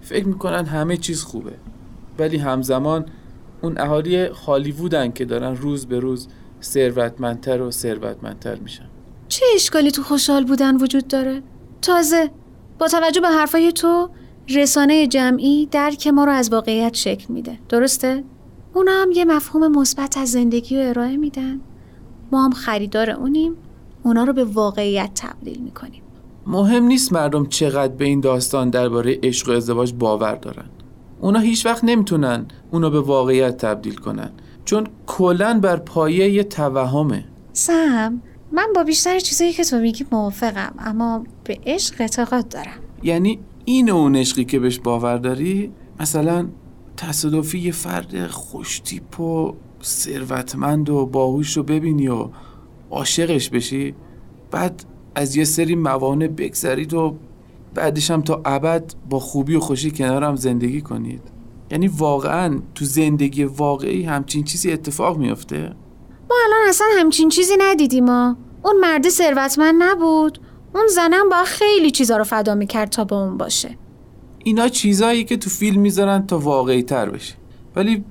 فکر 0.00 0.26
می‌کنن 0.26 0.64
همه 0.64 0.96
چیز 0.96 1.22
خوبه. 1.22 1.52
ولی 2.18 2.36
همزمان 2.36 3.06
اون 3.62 3.78
اهالی 3.78 4.16
هالیوودن 4.16 5.12
که 5.12 5.24
دارن 5.24 5.56
روز 5.56 5.86
به 5.86 5.98
روز 5.98 6.28
ثروتمندتر 6.62 7.62
و 7.62 7.70
ثروتمندتر 7.70 8.54
میشن. 8.54 8.86
چه 9.28 9.44
اشکالی 9.54 9.90
تو 9.90 10.02
خوشحال 10.02 10.44
بودن 10.44 10.76
وجود 10.76 11.08
داره؟ 11.08 11.42
تازه 11.82 12.30
با 12.78 12.88
توجه 12.88 13.20
به 13.20 13.28
حرفای 13.28 13.72
تو 13.72 14.08
رسانه 14.48 15.06
جمعی 15.06 15.66
درک 15.66 16.06
ما 16.06 16.24
رو 16.24 16.32
از 16.32 16.52
واقعیت 16.52 16.94
شکل 16.94 17.34
میده. 17.34 17.58
درسته؟ 17.68 18.24
اونا 18.74 18.92
هم 18.92 19.12
یه 19.12 19.24
مفهوم 19.24 19.78
مثبت 19.78 20.18
از 20.18 20.32
زندگی 20.32 20.76
رو 20.76 20.88
ارائه 20.88 21.16
میدن. 21.16 21.60
ما 22.32 22.44
هم 22.44 22.52
خریدار 22.52 23.10
اونیم. 23.10 23.56
اونا 24.02 24.24
رو 24.24 24.32
به 24.32 24.44
واقعیت 24.44 25.10
تبدیل 25.14 25.58
می‌کنیم. 25.58 26.02
مهم 26.46 26.84
نیست 26.84 27.12
مردم 27.12 27.46
چقدر 27.46 27.92
به 27.92 28.04
این 28.04 28.20
داستان 28.20 28.70
درباره 28.70 29.18
عشق 29.22 29.48
و 29.48 29.52
ازدواج 29.52 29.92
باور 29.92 30.34
دارن. 30.34 30.64
اونا 31.20 31.38
هیچ 31.38 31.66
وقت 31.66 31.84
نمی‌تونن 31.84 32.46
اونا 32.70 32.90
به 32.90 33.00
واقعیت 33.00 33.56
تبدیل 33.56 33.94
کنن. 33.94 34.30
چون 34.64 34.86
کلا 35.06 35.60
بر 35.62 35.76
پایه 35.76 36.30
یه 36.30 36.44
توهمه. 36.44 37.24
سم 37.52 38.20
من 38.52 38.66
با 38.74 38.84
بیشتر 38.84 39.18
چیزایی 39.18 39.52
که 39.52 39.64
تو 39.64 39.78
میگی 39.78 40.06
موافقم 40.12 40.74
اما 40.78 41.24
به 41.44 41.58
عشق 41.66 41.94
اعتقاد 42.00 42.48
دارم. 42.48 42.78
یعنی 43.02 43.38
این 43.64 43.90
اون 43.90 44.16
عشقی 44.16 44.44
که 44.44 44.58
بهش 44.58 44.78
باور 44.78 45.16
داری 45.16 45.72
مثلا 46.00 46.48
تصادفی 46.96 47.58
یه 47.58 47.72
فرد 47.72 48.26
خوشتیپ 48.26 49.20
و 49.20 49.54
ثروتمند 49.82 50.90
و 50.90 51.06
باهوش 51.06 51.56
رو 51.56 51.62
ببینی 51.62 52.08
و 52.08 52.28
عاشقش 52.90 53.50
بشی 53.50 53.94
بعد 54.50 54.84
از 55.14 55.36
یه 55.36 55.44
سری 55.44 55.74
موانع 55.74 56.28
بگذرید 56.28 56.94
و 56.94 57.16
بعدش 57.74 58.10
هم 58.10 58.22
تا 58.22 58.42
ابد 58.44 58.94
با 59.10 59.18
خوبی 59.18 59.54
و 59.54 59.60
خوشی 59.60 59.90
کنارم 59.90 60.36
زندگی 60.36 60.80
کنید. 60.80 61.22
یعنی 61.70 61.88
واقعا 61.88 62.60
تو 62.74 62.84
زندگی 62.84 63.44
واقعی 63.44 64.02
همچین 64.02 64.44
چیزی 64.44 64.72
اتفاق 64.72 65.18
میافته؟ 65.18 65.58
ما 66.30 66.36
الان 66.46 66.68
اصلا 66.68 66.86
همچین 66.98 67.28
چیزی 67.28 67.54
ندیدیم 67.58 68.04
ما 68.04 68.36
اون 68.62 68.76
مرد 68.80 69.08
ثروتمند 69.08 69.74
نبود. 69.78 70.38
اون 70.74 70.86
زنم 70.86 71.28
با 71.28 71.44
خیلی 71.44 71.90
چیزا 71.90 72.16
رو 72.16 72.24
فدا 72.24 72.54
می‌کرد 72.54 72.88
تا 72.88 73.04
با 73.04 73.24
اون 73.24 73.36
باشه. 73.36 73.78
اینا 74.44 74.68
چیزایی 74.68 75.24
که 75.24 75.36
تو 75.36 75.50
فیلم 75.50 75.80
می‌ذارن 75.80 76.26
تا 76.26 76.38
واقعی 76.38 76.82
تر 76.82 77.10
بشه. 77.10 77.34
ولی 77.76 78.04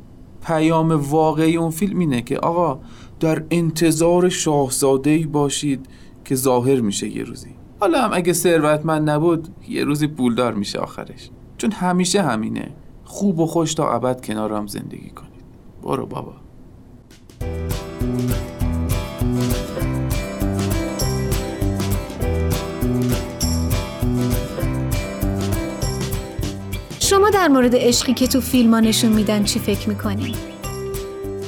پیام 0.45 0.91
واقعی 0.91 1.57
اون 1.57 1.69
فیلم 1.69 1.99
اینه 1.99 2.21
که 2.21 2.37
آقا 2.37 2.79
در 3.19 3.43
انتظار 3.51 4.29
شاهزاده 4.29 5.27
باشید 5.27 5.85
که 6.25 6.35
ظاهر 6.35 6.79
میشه 6.79 7.07
یه 7.07 7.23
روزی. 7.23 7.55
حالا 7.79 8.01
هم 8.01 8.09
اگه 8.13 8.33
ثروتمند 8.33 9.09
نبود 9.09 9.47
یه 9.69 9.83
روزی 9.83 10.07
پولدار 10.07 10.53
میشه 10.53 10.79
آخرش. 10.79 11.29
چون 11.57 11.71
همیشه 11.71 12.21
همینه. 12.21 12.71
خوب 13.03 13.39
و 13.39 13.45
خوش 13.45 13.73
تا 13.73 13.91
ابد 13.91 14.25
کنار 14.25 14.53
هم 14.53 14.67
زندگی 14.67 15.09
کنید. 15.09 15.43
برو 15.83 16.05
بابا. 16.05 16.33
در 27.33 27.47
مورد 27.47 27.75
عشقی 27.75 28.13
که 28.13 28.27
تو 28.27 28.41
فیلم 28.41 28.75
نشون 28.75 29.11
میدن 29.11 29.43
چی 29.43 29.59
فکر 29.59 29.89
می‌کنین؟ 29.89 30.35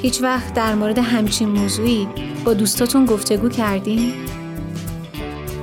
هیچ 0.02 0.22
وقت 0.22 0.54
در 0.54 0.76
مورد 0.76 0.98
همچین 0.98 1.50
موضوعی 1.50 2.08
با 2.46 2.54
دوستاتون 2.54 3.06
گفتگو 3.06 3.50
کردین؟ 3.50 4.14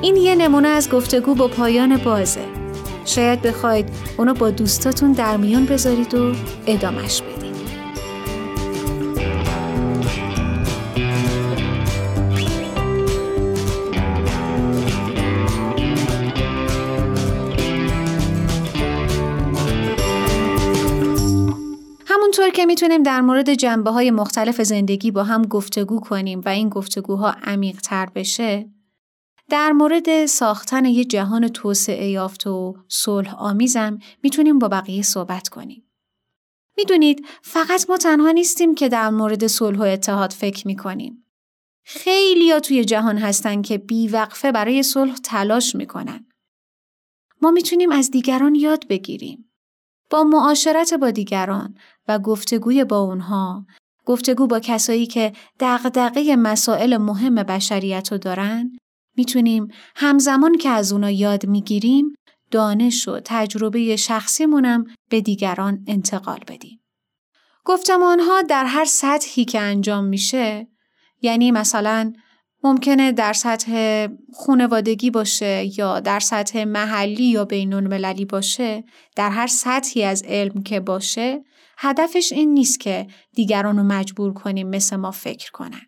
این 0.03 0.17
یه 0.17 0.35
نمونه 0.35 0.69
از 0.69 0.91
گفتگو 0.91 1.35
با 1.35 1.49
پایان 1.49 1.97
بازه 1.97 2.45
شاید 3.05 3.43
بخواید 3.43 3.89
اونو 4.19 4.35
با 4.35 4.51
دوستاتون 4.51 5.13
در 5.13 5.37
میان 5.37 5.67
بذارید 5.67 6.15
و 6.15 6.33
ادامش 6.67 7.23
بدید 7.23 7.32
که 22.53 22.67
می‌تونیم 22.67 23.03
در 23.03 23.21
مورد 23.21 23.55
جنبه 23.55 23.91
های 23.91 24.11
مختلف 24.11 24.63
زندگی 24.63 25.11
با 25.11 25.25
هم 25.25 25.43
گفتگو 25.43 26.01
کنیم 26.01 26.41
و 26.45 26.49
این 26.49 26.69
گفتگوها 26.69 27.31
عمیق 27.31 27.81
تر 27.81 28.07
بشه 28.07 28.71
در 29.51 29.73
مورد 29.73 30.27
ساختن 30.27 30.85
یه 30.85 31.05
جهان 31.05 31.49
توسعه 31.49 32.09
یافته 32.09 32.51
و 32.51 32.75
صلح 32.89 33.35
آمیزم 33.35 33.99
می‌تونیم 34.23 34.59
با 34.59 34.69
بقیه 34.69 35.03
صحبت 35.03 35.49
کنیم. 35.49 35.91
می‌دونید 36.77 37.27
فقط 37.43 37.91
ما 37.91 37.97
تنها 37.97 38.31
نیستیم 38.31 38.75
که 38.75 38.89
در 38.89 39.11
مورد 39.11 39.47
صلح 39.47 39.79
و 39.79 39.83
اتحاد 39.83 40.31
فکر 40.31 40.67
می‌کنیم. 40.67 41.27
خیلی 41.85 42.51
ها 42.51 42.61
توی 42.61 42.85
جهان 42.85 43.19
هستن 43.19 43.63
که 43.63 43.79
بیوقفه 43.79 44.53
برای 44.53 44.83
صلح 44.83 45.17
تلاش 45.17 45.75
می‌کنن. 45.75 46.27
ما 47.43 47.51
می‌تونیم 47.51 47.93
از 47.93 48.11
دیگران 48.11 48.55
یاد 48.55 48.89
بگیریم. 48.89 49.53
با 50.11 50.25
معاشرت 50.25 50.95
با 50.95 51.11
دیگران 51.11 51.75
و 52.09 52.19
گفتگوی 52.19 52.85
با 52.85 52.99
اونها، 52.99 53.67
گفتگو 54.07 54.47
با 54.47 54.61
کسایی 54.61 55.07
که 55.07 55.33
دغدغه 55.61 56.37
مسائل 56.37 56.97
مهم 56.97 57.35
بشریت 57.35 58.13
رو 58.13 58.19
دارن، 58.19 58.73
می‌تونیم 59.17 59.69
همزمان 59.97 60.59
که 60.59 60.69
از 60.69 60.93
اونا 60.93 61.11
یاد 61.11 61.47
می‌گیریم 61.47 62.15
دانش 62.51 63.09
و 63.09 63.21
تجربه 63.25 63.97
شخصیمونم 63.97 64.85
به 65.11 65.21
دیگران 65.21 65.85
انتقال 65.87 66.41
بدیم. 66.49 66.81
گفتمانها 67.65 68.43
در 68.43 68.65
هر 68.65 68.85
سطحی 68.85 69.45
که 69.45 69.61
انجام 69.61 70.05
میشه 70.05 70.69
یعنی 71.23 71.51
مثلا 71.51 72.13
ممکنه 72.65 73.13
در 73.13 73.33
سطح 73.33 74.07
خونوادگی 74.33 75.11
باشه 75.11 75.79
یا 75.79 76.01
در 76.01 76.21
سطح 76.21 76.65
محلی 76.65 77.25
یا 77.25 77.45
بینون 77.45 78.15
باشه 78.25 78.85
در 79.17 79.31
هر 79.31 79.47
سطحی 79.47 80.05
از 80.05 80.23
علم 80.23 80.63
که 80.63 80.81
باشه 80.81 81.45
هدفش 81.85 82.33
این 82.33 82.55
نیست 82.55 82.81
که 82.81 83.07
دیگران 83.33 83.77
رو 83.77 83.83
مجبور 83.83 84.33
کنیم 84.33 84.69
مثل 84.69 84.97
ما 84.97 85.11
فکر 85.11 85.51
کنن. 85.51 85.87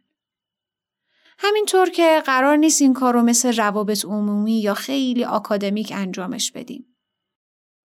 همینطور 1.38 1.90
که 1.90 2.22
قرار 2.26 2.56
نیست 2.56 2.82
این 2.82 2.92
کار 2.92 3.14
رو 3.14 3.22
مثل 3.22 3.56
روابط 3.56 4.04
عمومی 4.04 4.60
یا 4.60 4.74
خیلی 4.74 5.24
آکادمیک 5.24 5.92
انجامش 5.96 6.52
بدیم. 6.52 6.96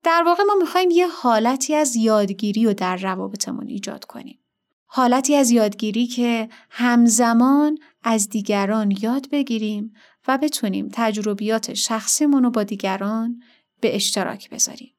در 0.03 0.23
واقع 0.25 0.43
ما 0.43 0.55
می‌خوایم 0.55 0.91
یه 0.91 1.07
حالتی 1.07 1.75
از 1.75 1.95
یادگیری 1.95 2.65
رو 2.65 2.73
در 2.73 2.95
روابطمون 2.95 3.67
ایجاد 3.67 4.05
کنیم. 4.05 4.39
حالتی 4.85 5.35
از 5.35 5.51
یادگیری 5.51 6.07
که 6.07 6.49
همزمان 6.69 7.77
از 8.03 8.29
دیگران 8.29 8.93
یاد 9.01 9.29
بگیریم 9.29 9.93
و 10.27 10.37
بتونیم 10.37 10.89
تجربیات 10.93 11.73
شخصیمون 11.73 12.43
رو 12.43 12.49
با 12.49 12.63
دیگران 12.63 13.41
به 13.81 13.95
اشتراک 13.95 14.49
بذاریم. 14.49 14.93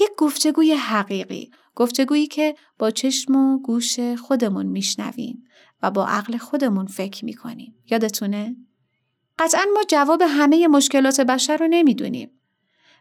یک 0.00 0.10
گفتگوی 0.16 0.72
حقیقی، 0.72 1.50
گفتگویی 1.74 2.26
که 2.26 2.54
با 2.78 2.90
چشم 2.90 3.36
و 3.36 3.58
گوش 3.58 4.00
خودمون 4.00 4.66
میشنویم 4.66 5.44
و 5.82 5.90
با 5.90 6.06
عقل 6.06 6.36
خودمون 6.36 6.86
فکر 6.86 7.24
می‌کنیم. 7.24 7.74
یادتونه؟ 7.90 8.56
قطعا 9.38 9.64
ما 9.74 9.80
جواب 9.88 10.22
همه 10.28 10.68
مشکلات 10.68 11.20
بشر 11.20 11.56
رو 11.56 11.68
نمی‌دونیم. 11.70 12.30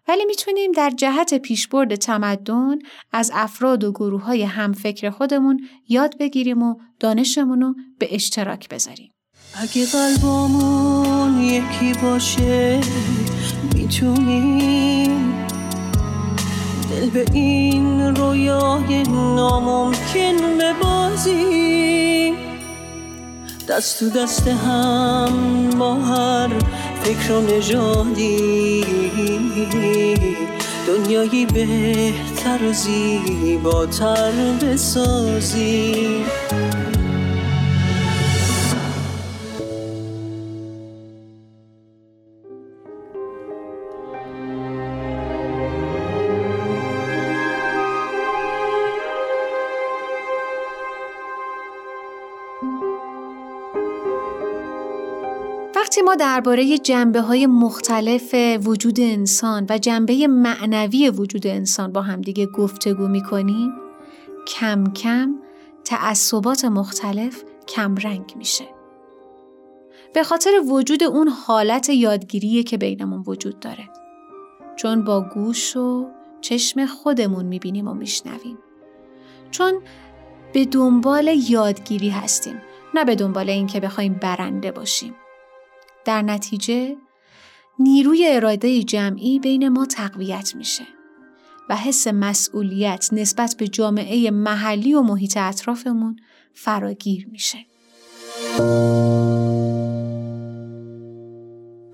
ولی 0.07 0.25
می‌تونیم 0.25 0.71
در 0.71 0.89
جهت 0.89 1.33
پیشبرد 1.33 1.95
تمدن 1.95 2.79
از 3.11 3.31
افراد 3.33 3.83
و 3.83 3.91
گروه 3.91 4.23
های 4.23 4.43
همفکر 4.43 5.09
خودمون 5.09 5.67
یاد 5.87 6.17
بگیریم 6.17 6.63
و 6.63 6.75
دانشمون 6.99 7.61
رو 7.61 7.75
به 7.99 8.15
اشتراک 8.15 8.69
بذاریم. 8.69 9.11
اگه 9.55 9.85
قلبمون 9.85 11.41
یکی 11.43 11.93
باشه 12.01 12.81
می‌تونیم 13.75 15.12
دل 16.93 17.09
به 17.09 17.25
این 17.33 18.15
رویای 18.15 19.03
ناممکن 19.03 20.57
ببازیم 20.59 22.35
دست 23.69 23.99
تو 23.99 24.09
دست 24.09 24.47
هم 24.47 25.69
با 25.79 25.95
هر 25.95 26.49
فکر 27.03 27.31
و 27.31 27.41
نژادی. 27.41 28.85
دنیایی 30.87 31.45
بهتر 31.45 32.63
و 32.69 32.73
زیباتر 32.73 34.31
بسازیم 34.61 36.25
درباره 56.15 56.77
جنبه 56.77 57.21
های 57.21 57.47
مختلف 57.47 58.35
وجود 58.63 58.99
انسان 58.99 59.65
و 59.69 59.77
جنبه 59.77 60.27
معنوی 60.27 61.09
وجود 61.09 61.47
انسان 61.47 61.91
با 61.91 62.01
همدیگه 62.01 62.45
گفتگو 62.45 63.07
می 63.07 63.23
کنیم 63.23 63.71
کم 64.47 64.83
کم 64.93 65.35
تعصبات 65.85 66.65
مختلف 66.65 67.43
کم 67.67 67.95
رنگ 67.95 68.33
میشه. 68.35 68.65
به 70.13 70.23
خاطر 70.23 70.49
وجود 70.67 71.03
اون 71.03 71.27
حالت 71.27 71.89
یادگیریه 71.89 72.63
که 72.63 72.77
بینمون 72.77 73.23
وجود 73.27 73.59
داره. 73.59 73.89
چون 74.75 75.03
با 75.03 75.21
گوش 75.21 75.77
و 75.77 76.07
چشم 76.41 76.85
خودمون 76.85 77.45
می‌بینیم 77.45 77.87
و 77.87 77.93
میشنویم. 77.93 78.57
چون 79.51 79.81
به 80.53 80.65
دنبال 80.65 81.27
یادگیری 81.49 82.09
هستیم 82.09 82.61
نه 82.93 83.05
به 83.05 83.15
دنبال 83.15 83.49
اینکه 83.49 83.79
بخوایم 83.79 84.13
برنده 84.13 84.71
باشیم. 84.71 85.15
در 86.05 86.21
نتیجه 86.21 86.97
نیروی 87.79 88.27
اراده 88.27 88.83
جمعی 88.83 89.39
بین 89.39 89.69
ما 89.69 89.85
تقویت 89.85 90.55
میشه 90.55 90.83
و 91.69 91.75
حس 91.75 92.07
مسئولیت 92.07 93.09
نسبت 93.11 93.55
به 93.59 93.67
جامعه 93.67 94.31
محلی 94.31 94.93
و 94.93 95.01
محیط 95.01 95.37
اطرافمون 95.37 96.15
فراگیر 96.53 97.27
میشه. 97.31 97.57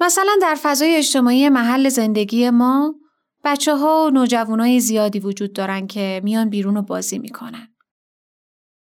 مثلا 0.02 0.32
در 0.42 0.58
فضای 0.62 0.96
اجتماعی 0.96 1.50
محل 1.50 1.90
زندگی 1.90 2.50
ما 2.50 2.96
بچه 3.44 3.76
ها 3.76 4.06
و 4.06 4.10
نوجوانای 4.10 4.80
زیادی 4.80 5.20
وجود 5.20 5.54
دارن 5.54 5.88
که 5.88 6.22
میان 6.24 6.50
بیرون 6.50 6.78
و 6.78 6.82
بازی 6.82 7.20
می‌کنن. 7.20 7.68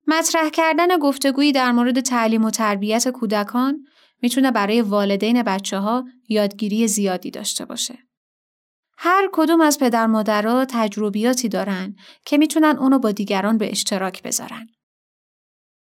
مطرح 0.07 0.49
کردن 0.49 0.97
گفتگویی 0.97 1.51
در 1.51 1.71
مورد 1.71 1.99
تعلیم 1.99 2.45
و 2.45 2.51
تربیت 2.51 3.09
کودکان 3.09 3.85
می‌تونه 4.21 4.51
برای 4.51 4.81
والدین 4.81 5.43
بچه 5.43 5.77
ها 5.77 6.07
یادگیری 6.29 6.87
زیادی 6.87 7.31
داشته 7.31 7.65
باشه. 7.65 7.99
هر 8.97 9.29
کدوم 9.33 9.61
از 9.61 9.79
پدر 9.79 10.07
مادرها 10.07 10.65
تجربیاتی 10.65 11.49
دارن 11.49 11.95
که 12.25 12.37
می‌تونن 12.37 12.77
اونو 12.77 12.99
با 12.99 13.11
دیگران 13.11 13.57
به 13.57 13.71
اشتراک 13.71 14.23
بذارن. 14.23 14.67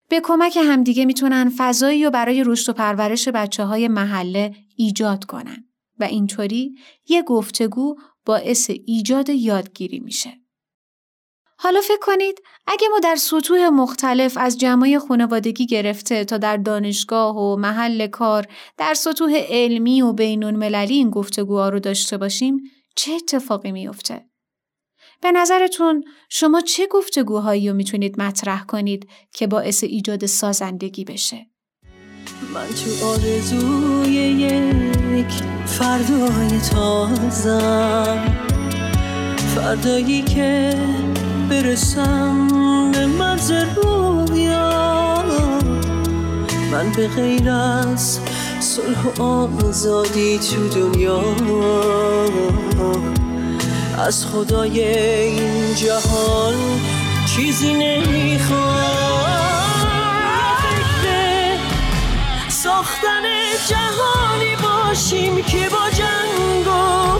به 0.09 0.21
کمک 0.21 0.57
همدیگه 0.57 1.05
می‌تونن 1.05 1.53
فضایی 1.57 2.05
رو 2.05 2.11
برای 2.11 2.45
رشد 2.45 2.71
و 2.71 2.73
پرورش 2.73 3.29
بچه 3.29 3.65
های 3.65 3.89
محله 3.89 4.55
ایجاد 4.77 5.25
کنن 5.25 5.65
و 5.99 6.05
اینطوری 6.05 6.75
یه 7.09 7.23
گفتگو 7.23 7.97
باعث 8.27 8.71
ایجاد 8.87 9.29
یادگیری 9.29 10.01
میشه. 10.01 10.42
حالا 11.63 11.81
فکر 11.81 11.99
کنید 12.01 12.43
اگه 12.67 12.89
ما 12.89 12.99
در 12.99 13.17
سطوح 13.17 13.69
مختلف 13.69 14.39
از 14.41 14.59
جمعی 14.59 14.99
خانوادگی 14.99 15.67
گرفته 15.67 16.25
تا 16.25 16.39
در 16.39 16.57
دانشگاه 16.57 17.37
و 17.37 17.57
محل 17.57 18.07
کار 18.07 18.47
در 18.79 18.95
سطوح 18.95 19.35
علمی 19.49 20.03
و 20.03 20.13
بینون 20.13 20.57
مللی 20.57 20.95
این 20.95 21.11
گفتگوها 21.11 21.69
رو 21.69 21.81
داشته 21.81 22.17
باشیم 22.17 22.61
چه 22.97 23.13
اتفاقی 23.13 23.73
میافته؟ 23.73 24.25
به 25.21 25.33
نظرتون 25.33 26.05
شما 26.29 26.61
چه 26.61 26.87
گفتگوهایی 26.87 27.69
رو 27.69 27.75
می‌تونید 27.75 28.21
مطرح 28.21 28.65
کنید 28.65 29.09
که 29.35 29.47
باعث 29.47 29.85
ایجاد 29.85 30.27
سازندگی 30.27 31.05
بشه؟ 31.05 31.47
من 32.55 32.67
تو 32.67 33.07
آرزوی 33.07 34.15
یک 34.15 35.33
فردای 35.67 36.61
تازم 36.71 38.37
فردایی 39.55 40.23
که 40.23 40.75
برسم 41.53 42.49
به 42.93 43.07
مرز 43.07 43.51
رویا. 43.51 45.25
من 46.73 46.93
به 46.97 47.09
غیر 47.09 47.51
از 47.51 48.19
صلح 48.61 49.03
و 49.03 49.23
آزادی 49.23 50.39
تو 50.39 50.69
دنیا. 50.69 51.23
از 53.99 54.27
خدای 54.27 54.81
این 55.29 55.75
جهان 55.75 56.55
چیزی 57.27 57.75
نمی‌خوام. 57.75 59.03
ساختن 62.49 63.23
جهانی 63.69 64.57
باشیم 64.63 65.43
که 65.43 65.69
با 65.69 65.91
جنگ 65.91 66.67
و 66.67 67.19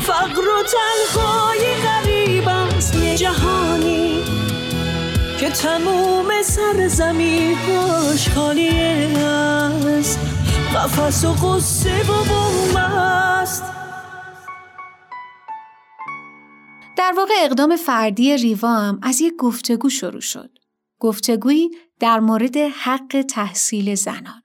فقر 0.00 0.48
و 0.48 0.62
تنهایی 0.62 1.74
جهانی 3.16 4.24
که 5.40 5.50
تموم 5.50 6.42
سر 6.42 6.88
زمیناش 6.88 8.28
خالی 8.28 8.68
است 8.68 10.18
قفص 10.74 11.24
و 11.24 11.32
قصه 11.32 12.02
و 12.02 12.24
بوم 12.24 12.74
در 16.96 17.12
واقع 17.16 17.34
اقدام 17.38 17.76
فردی 17.76 18.36
ریوا 18.36 18.68
هم 18.68 18.98
از 19.02 19.20
یک 19.20 19.36
گفتگو 19.36 19.88
شروع 19.88 20.20
شد. 20.20 20.58
گفتگویی 20.98 21.70
در 22.00 22.20
مورد 22.20 22.56
حق 22.56 23.24
تحصیل 23.28 23.94
زنان. 23.94 24.42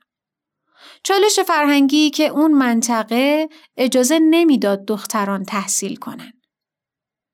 چالش 1.03 1.39
فرهنگی 1.39 2.09
که 2.09 2.28
اون 2.28 2.51
منطقه 2.51 3.49
اجازه 3.78 4.20
نمی‌داد 4.20 4.86
دختران 4.86 5.43
تحصیل 5.43 5.95
کنند. 5.95 6.38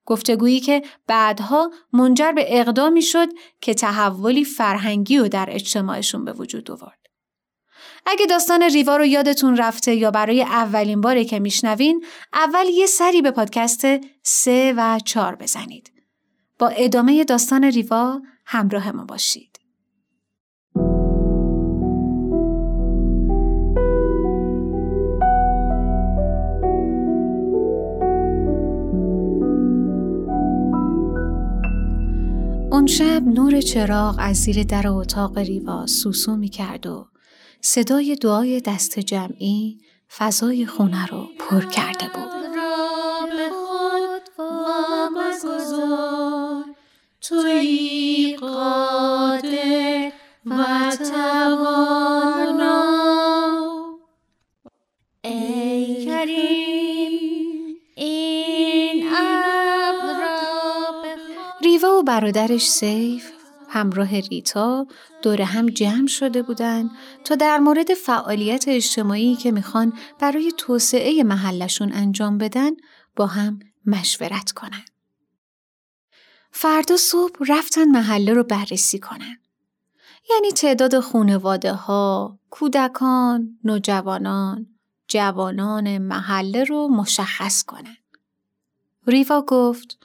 گفتگویی 0.06 0.60
که 0.60 0.84
بعدها 1.08 1.72
منجر 1.94 2.32
به 2.32 2.60
اقدامی 2.60 3.02
شد 3.02 3.28
که 3.62 3.74
تحولی 3.74 4.46
فرهنگی 4.46 5.18
رو 5.18 5.28
در 5.28 5.48
اجتماعشون 5.52 6.26
به 6.26 6.34
وجود 6.34 6.72
آورد. 6.72 7.00
اگه 8.06 8.26
داستان 8.26 8.64
ریوا 8.64 8.98
رو 8.98 9.06
یادتون 9.06 9.58
رفته 9.58 9.96
یا 9.96 10.12
برای 10.12 10.44
اولین 10.44 11.02
باره 11.02 11.26
که 11.26 11.40
میشنوین 11.40 12.06
اول 12.34 12.66
یه 12.66 12.86
سری 12.86 13.22
به 13.22 13.32
پادکست 13.32 13.86
سه 14.24 14.74
و 14.78 15.00
چار 15.06 15.36
بزنید. 15.36 15.92
با 16.60 16.68
ادامه 16.68 17.24
داستان 17.24 17.64
ریوا 17.64 18.22
همراه 18.46 18.92
ما 18.92 19.06
باشید. 19.06 19.55
اون 32.76 32.88
شب 32.88 33.24
نور 33.28 33.62
چراغ 33.62 34.16
از 34.20 34.38
زیر 34.38 34.64
در 34.64 34.88
اتاق 34.88 35.38
ریوا 35.38 35.88
سوسو 35.88 36.36
می 36.36 36.50
کرد 36.50 36.88
و 36.88 37.08
صدای 37.62 38.16
دعای 38.16 38.62
دست 38.62 39.00
جمعی 39.00 39.78
فضای 40.18 40.66
خونه 40.66 41.06
رو 41.06 41.28
پر 41.40 41.66
کرده 41.66 42.06
بود. 42.06 42.46
توی 47.22 48.38
برادرش 62.06 62.70
سیف 62.70 63.32
همراه 63.70 64.20
ریتا 64.20 64.88
دور 65.22 65.42
هم 65.42 65.66
جمع 65.66 66.08
شده 66.08 66.42
بودن 66.42 66.90
تا 67.24 67.36
در 67.36 67.58
مورد 67.58 67.94
فعالیت 67.94 68.66
اجتماعی 68.68 69.36
که 69.36 69.52
می‌خوان 69.52 69.94
برای 70.20 70.54
توسعه 70.58 71.24
محلشون 71.24 71.94
انجام 71.94 72.38
بدن 72.38 72.72
با 73.16 73.26
هم 73.26 73.60
مشورت 73.86 74.52
کنن. 74.52 74.86
فردا 76.52 76.98
صبح 76.98 77.40
رفتن 77.48 77.86
محله 77.86 78.34
رو 78.34 78.44
بررسی 78.44 79.00
کنن. 79.00 79.38
یعنی 80.30 80.52
تعداد 80.52 81.00
خونواده 81.00 81.74
ها، 81.74 82.40
کودکان، 82.50 83.60
نوجوانان، 83.64 84.68
جوانان 85.08 85.98
محله 85.98 86.64
رو 86.64 86.88
مشخص 86.88 87.64
کنن. 87.64 87.98
ریوا 89.08 89.42
گفت 89.42 89.98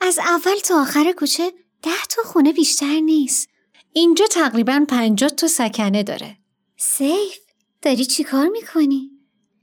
از 0.00 0.18
اول 0.18 0.58
تا 0.64 0.82
آخر 0.82 1.12
کوچه 1.12 1.52
ده 1.82 2.04
تا 2.10 2.22
خونه 2.22 2.52
بیشتر 2.52 3.00
نیست. 3.00 3.48
اینجا 3.92 4.26
تقریبا 4.26 4.84
پنجاه 4.88 5.30
تا 5.30 5.46
سکنه 5.48 6.02
داره. 6.02 6.36
سیف 6.76 7.38
داری 7.82 8.04
چی 8.04 8.24
کار 8.24 8.48
می‌کنی؟ 8.48 9.10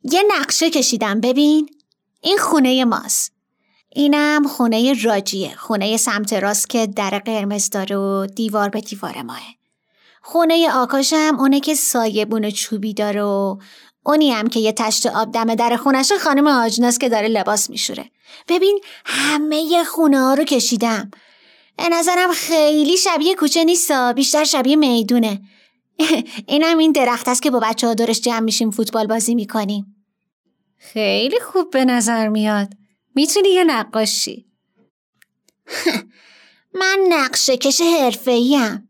یه 0.03 0.23
نقشه 0.27 0.69
کشیدم 0.69 1.21
ببین. 1.21 1.69
این 2.21 2.37
خونه 2.37 2.85
ماست. 2.85 3.33
اینم 3.95 4.47
خونه 4.47 5.03
راجیه. 5.03 5.55
خونه 5.55 5.97
سمت 5.97 6.33
راست 6.33 6.69
که 6.69 6.87
در 6.87 7.19
قرمز 7.19 7.69
داره 7.69 7.97
و 7.97 8.25
دیوار 8.35 8.69
به 8.69 8.81
دیوار 8.81 9.21
ماه. 9.21 9.41
خونه 10.21 10.71
آکاشم 10.71 11.37
اونه 11.39 11.59
که 11.59 11.75
سایبون 11.75 12.49
چوبی 12.49 12.93
داره 12.93 13.23
و 13.23 13.57
اونی 14.07 14.31
هم 14.31 14.47
که 14.47 14.59
یه 14.59 14.71
تشت 14.71 15.05
آب 15.05 15.31
دم 15.31 15.55
در 15.55 15.75
خونش 15.75 16.11
خانم 16.11 16.47
آجناس 16.47 16.97
که 16.97 17.09
داره 17.09 17.27
لباس 17.27 17.69
میشوره. 17.69 18.11
ببین 18.47 18.79
همه 19.05 19.83
خونه 19.83 20.19
ها 20.19 20.33
رو 20.33 20.43
کشیدم. 20.43 21.11
به 21.77 21.89
نظرم 21.89 22.31
خیلی 22.31 22.97
شبیه 22.97 23.35
کوچه 23.35 23.63
نیست 23.63 23.91
بیشتر 23.91 24.43
شبیه 24.43 24.75
می‌دونه 24.75 25.41
اینم 26.47 26.77
این 26.77 26.91
درخت 26.91 27.27
است 27.27 27.41
که 27.41 27.51
با 27.51 27.59
بچه 27.59 27.87
ها 27.87 27.93
دورش 27.93 28.21
جمع 28.21 28.39
میشیم 28.39 28.71
فوتبال 28.71 29.07
بازی 29.07 29.35
می‌کنیم 29.35 29.95
خیلی 30.77 31.39
خوب 31.39 31.71
به 31.71 31.85
نظر 31.85 32.27
میاد 32.27 32.67
می‌تونی 33.15 33.49
یه 33.49 33.63
نقاشی 33.63 34.45
من 36.81 36.99
نقشه 37.09 37.57
کش 37.57 37.81
حرفه‌ایم 37.81 38.89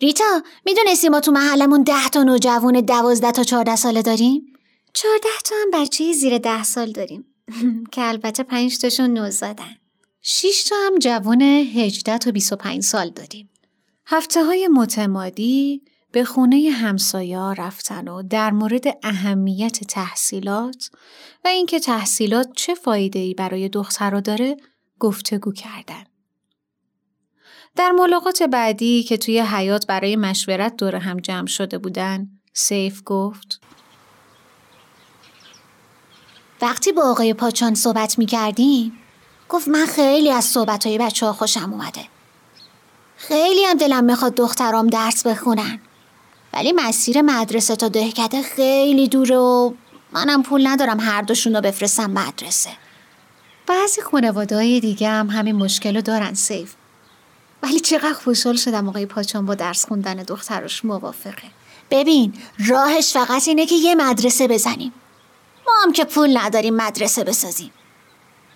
ریتا 0.00 0.42
می‌دونستی 0.66 1.08
ما 1.08 1.20
تو 1.20 1.32
محلمون 1.32 1.82
ده 1.82 2.08
تا 2.08 2.22
نوجوان 2.22 2.80
دوازده 2.80 3.32
تا 3.32 3.42
چهارده 3.42 3.76
ساله 3.76 4.02
داریم؟ 4.02 4.53
چهارده 4.94 5.28
تا 5.44 5.54
هم 5.62 5.82
بچه 5.82 6.12
زیر 6.12 6.38
ده 6.38 6.62
سال 6.62 6.92
داریم 6.92 7.26
که 7.92 8.02
البته 8.08 8.42
پنج 8.42 8.78
تاشون 8.78 9.10
نوزادن 9.10 9.76
شیش 10.26 10.64
تا 10.64 10.76
هم 10.86 10.98
جوان 10.98 11.42
18 11.42 12.18
تا 12.18 12.30
25 12.30 12.82
سال 12.82 13.10
داریم. 13.10 13.50
هفته 14.06 14.44
های 14.44 14.68
متمادی 14.68 15.82
به 16.12 16.24
خونه 16.24 16.70
همسایا 16.70 17.52
رفتن 17.52 18.08
و 18.08 18.22
در 18.22 18.50
مورد 18.50 18.84
اهمیت 19.02 19.84
تحصیلات 19.84 20.90
و 21.44 21.48
اینکه 21.48 21.80
تحصیلات 21.80 22.52
چه 22.56 22.74
فایده 22.74 23.18
ای 23.18 23.34
برای 23.34 23.68
دخترها 23.68 24.20
داره 24.20 24.56
گفتگو 24.98 25.52
کردن. 25.52 26.04
در 27.76 27.90
ملاقات 27.90 28.42
بعدی 28.42 29.02
که 29.02 29.16
توی 29.16 29.40
حیات 29.40 29.86
برای 29.86 30.16
مشورت 30.16 30.76
دور 30.76 30.96
هم 30.96 31.16
جمع 31.16 31.46
شده 31.46 31.78
بودن، 31.78 32.28
سیف 32.52 33.02
گفت 33.04 33.60
وقتی 36.64 36.92
با 36.92 37.02
آقای 37.10 37.34
پاچان 37.34 37.74
صحبت 37.74 38.18
می 38.18 38.26
کردیم 38.26 38.92
گفت 39.48 39.68
من 39.68 39.86
خیلی 39.86 40.30
از 40.30 40.44
صحبت 40.44 40.86
های 40.86 40.98
بچه 40.98 41.26
ها 41.26 41.32
خوشم 41.32 41.72
اومده. 41.72 42.04
خیلی 43.16 43.64
هم 43.64 43.76
دلم 43.76 44.04
می‌خواد 44.04 44.34
دخترام 44.34 44.86
درس 44.86 45.26
بخونن. 45.26 45.78
ولی 46.52 46.72
مسیر 46.72 47.22
مدرسه 47.22 47.76
تا 47.76 47.88
دهکده 47.88 48.42
خیلی 48.42 49.08
دوره 49.08 49.36
و 49.36 49.72
منم 50.12 50.42
پول 50.42 50.66
ندارم 50.66 51.00
هر 51.00 51.22
دوشون 51.22 51.54
رو 51.54 51.60
بفرستم 51.60 52.10
مدرسه. 52.10 52.70
بعضی 53.66 54.02
خانواده 54.02 54.56
های 54.56 54.80
دیگه 54.80 55.08
هم 55.08 55.30
همین 55.30 55.56
مشکل 55.56 55.94
رو 55.94 56.02
دارن 56.02 56.34
سیف. 56.34 56.74
ولی 57.62 57.80
چقدر 57.80 58.12
خوشحال 58.12 58.56
شدم 58.56 58.88
آقای 58.88 59.06
پاچان 59.06 59.46
با 59.46 59.54
درس 59.54 59.86
خوندن 59.86 60.14
دخترش 60.14 60.84
موافقه. 60.84 61.50
ببین 61.90 62.34
راهش 62.68 63.12
فقط 63.12 63.48
اینه 63.48 63.66
که 63.66 63.74
یه 63.74 63.94
مدرسه 63.94 64.48
بزنیم. 64.48 64.92
ما 65.66 65.72
هم 65.82 65.92
که 65.92 66.04
پول 66.04 66.38
نداریم 66.38 66.74
مدرسه 66.74 67.24
بسازیم. 67.24 67.70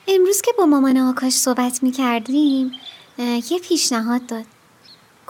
امروز 0.08 0.40
که 0.40 0.52
با 0.58 0.66
مامان 0.66 0.98
آکاش 0.98 1.32
صحبت 1.32 1.82
می 1.82 1.92
کردیم 1.92 2.72
یه 3.18 3.58
پیشنهاد 3.68 4.26
داد. 4.26 4.44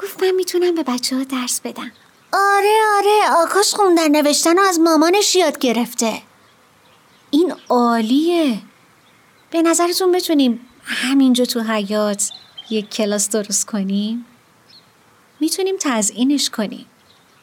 گفت 0.02 0.22
من 0.22 0.30
می‌تونم 0.30 0.74
به 0.74 0.82
بچه 0.82 1.16
ها 1.16 1.24
درس 1.24 1.60
بدم. 1.60 1.92
آره 2.32 2.78
آره 2.96 3.42
آکاش 3.44 3.74
خوندن 3.74 4.08
نوشتن 4.08 4.58
و 4.58 4.62
از 4.62 4.80
مامانش 4.80 5.36
یاد 5.36 5.58
گرفته. 5.58 6.22
این 7.30 7.54
عالیه. 7.68 8.58
به 9.50 9.62
نظرتون 9.62 10.12
بتونیم 10.12 10.66
همینجا 10.84 11.44
تو 11.44 11.60
حیات 11.60 12.30
یک 12.70 12.90
کلاس 12.90 13.28
درست 13.28 13.66
کنیم؟ 13.66 14.26
می‌تونیم 15.40 15.76
تزئینش 15.80 16.50
کنیم. 16.50 16.86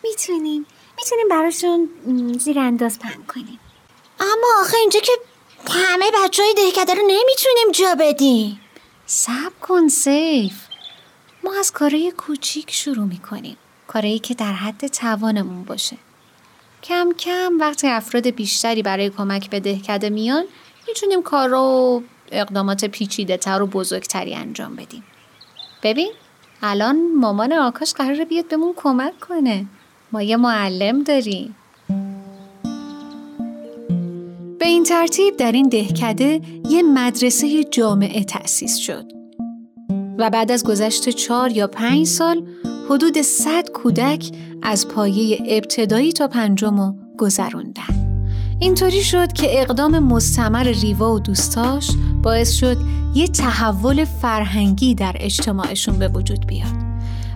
می‌تونیم. 0.03 0.65
می‌تونیم 0.97 1.27
براشون 1.29 1.89
زیر 2.39 2.59
انداز 2.59 2.99
پهن 2.99 3.23
کنیم. 3.23 3.59
اما 4.19 4.47
آخه 4.61 4.77
اینجا 4.77 4.99
که 4.99 5.11
همه 5.69 6.05
بچه 6.23 6.43
های 6.43 6.53
دهکده 6.53 6.93
رو 6.93 7.01
نمی‌تونیم 7.01 7.71
جا 7.73 7.95
بدیم. 7.99 8.61
سب 9.05 9.59
کن 9.61 9.87
سیف. 9.87 10.53
ما 11.43 11.51
از 11.59 11.71
کارهای 11.71 12.11
کوچیک 12.11 12.71
شروع 12.71 13.05
می‌کنیم. 13.05 13.57
کارهایی 13.87 14.19
که 14.19 14.33
در 14.33 14.53
حد 14.53 14.87
توانمون 14.87 15.63
باشه. 15.63 15.97
کم 16.83 17.13
کم 17.19 17.57
وقتی 17.59 17.87
افراد 17.87 18.27
بیشتری 18.27 18.83
برای 18.83 19.09
کمک 19.09 19.49
به 19.49 19.59
دهکده 19.59 20.09
میان 20.09 20.45
می‌تونیم 20.87 21.21
کار 21.21 21.49
رو 21.49 22.03
اقدامات 22.31 22.85
پیچیده 22.85 23.37
تر 23.37 23.61
و 23.61 23.67
بزرگتری 23.67 24.35
انجام 24.35 24.75
بدیم. 24.75 25.03
ببین 25.83 26.11
الان 26.61 27.15
مامان 27.15 27.53
آکاش 27.53 27.93
قراره 27.93 28.25
بیاد 28.25 28.47
بهمون 28.47 28.73
کمک 28.77 29.19
کنه. 29.19 29.65
ما 30.11 30.21
یه 30.21 30.37
معلم 30.37 31.03
داریم. 31.03 31.55
به 34.59 34.67
این 34.67 34.83
ترتیب 34.83 35.37
در 35.37 35.51
این 35.51 35.69
دهکده 35.69 36.41
یه 36.69 36.83
مدرسه 36.83 37.63
جامعه 37.63 38.23
تأسیس 38.23 38.75
شد 38.77 39.11
و 40.17 40.29
بعد 40.29 40.51
از 40.51 40.63
گذشت 40.63 41.09
چهار 41.09 41.51
یا 41.51 41.67
پنج 41.67 42.05
سال 42.05 42.47
حدود 42.89 43.21
صد 43.21 43.69
کودک 43.69 44.31
از 44.61 44.87
پایه 44.87 45.37
ابتدایی 45.47 46.11
تا 46.11 46.27
پنجم 46.27 46.79
رو 46.79 46.95
گذروندن. 47.17 48.27
اینطوری 48.59 49.03
شد 49.03 49.33
که 49.33 49.61
اقدام 49.61 49.99
مستمر 49.99 50.63
ریوا 50.63 51.13
و 51.13 51.19
دوستاش 51.19 51.91
باعث 52.23 52.51
شد 52.51 52.77
یه 53.15 53.27
تحول 53.27 54.05
فرهنگی 54.05 54.95
در 54.95 55.15
اجتماعشون 55.19 55.99
به 55.99 56.07
وجود 56.07 56.47
بیاد. 56.47 56.85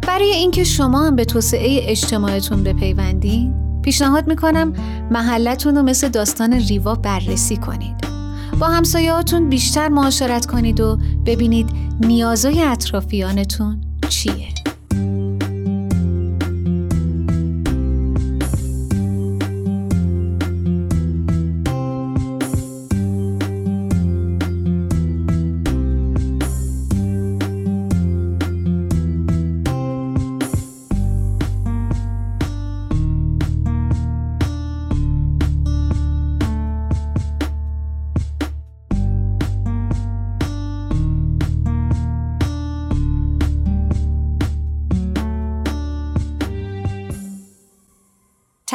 برای 0.08 0.32
اینکه 0.32 0.64
شما 0.64 1.08
هم 1.08 1.16
به 1.16 1.26
توسعه 1.26 1.80
اجتماعتون 1.84 2.64
بپیوندین 2.64 3.69
پیشنهاد 3.82 4.28
می‌کنم 4.28 4.74
محلتون 5.12 5.76
رو 5.76 5.84
مثل 5.84 6.10
داستان 6.10 6.54
ریوا 6.54 6.96
بررسی 6.96 7.58
کنید. 7.58 7.96
با 8.60 8.68
همسایهاتون 8.68 9.50
بیشتر 9.50 9.88
معاشرت 9.88 10.46
کنید 10.46 10.80
و 10.80 11.00
ببینید 11.26 11.70
نیازهای 12.02 12.62
اطرافیانتون 12.64 13.82
چیه. 14.10 14.59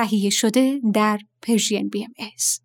تهیه 0.04 0.30
شده 0.30 0.80
در 0.94 1.18
Persian 1.42 1.88
BMS. 1.88 2.63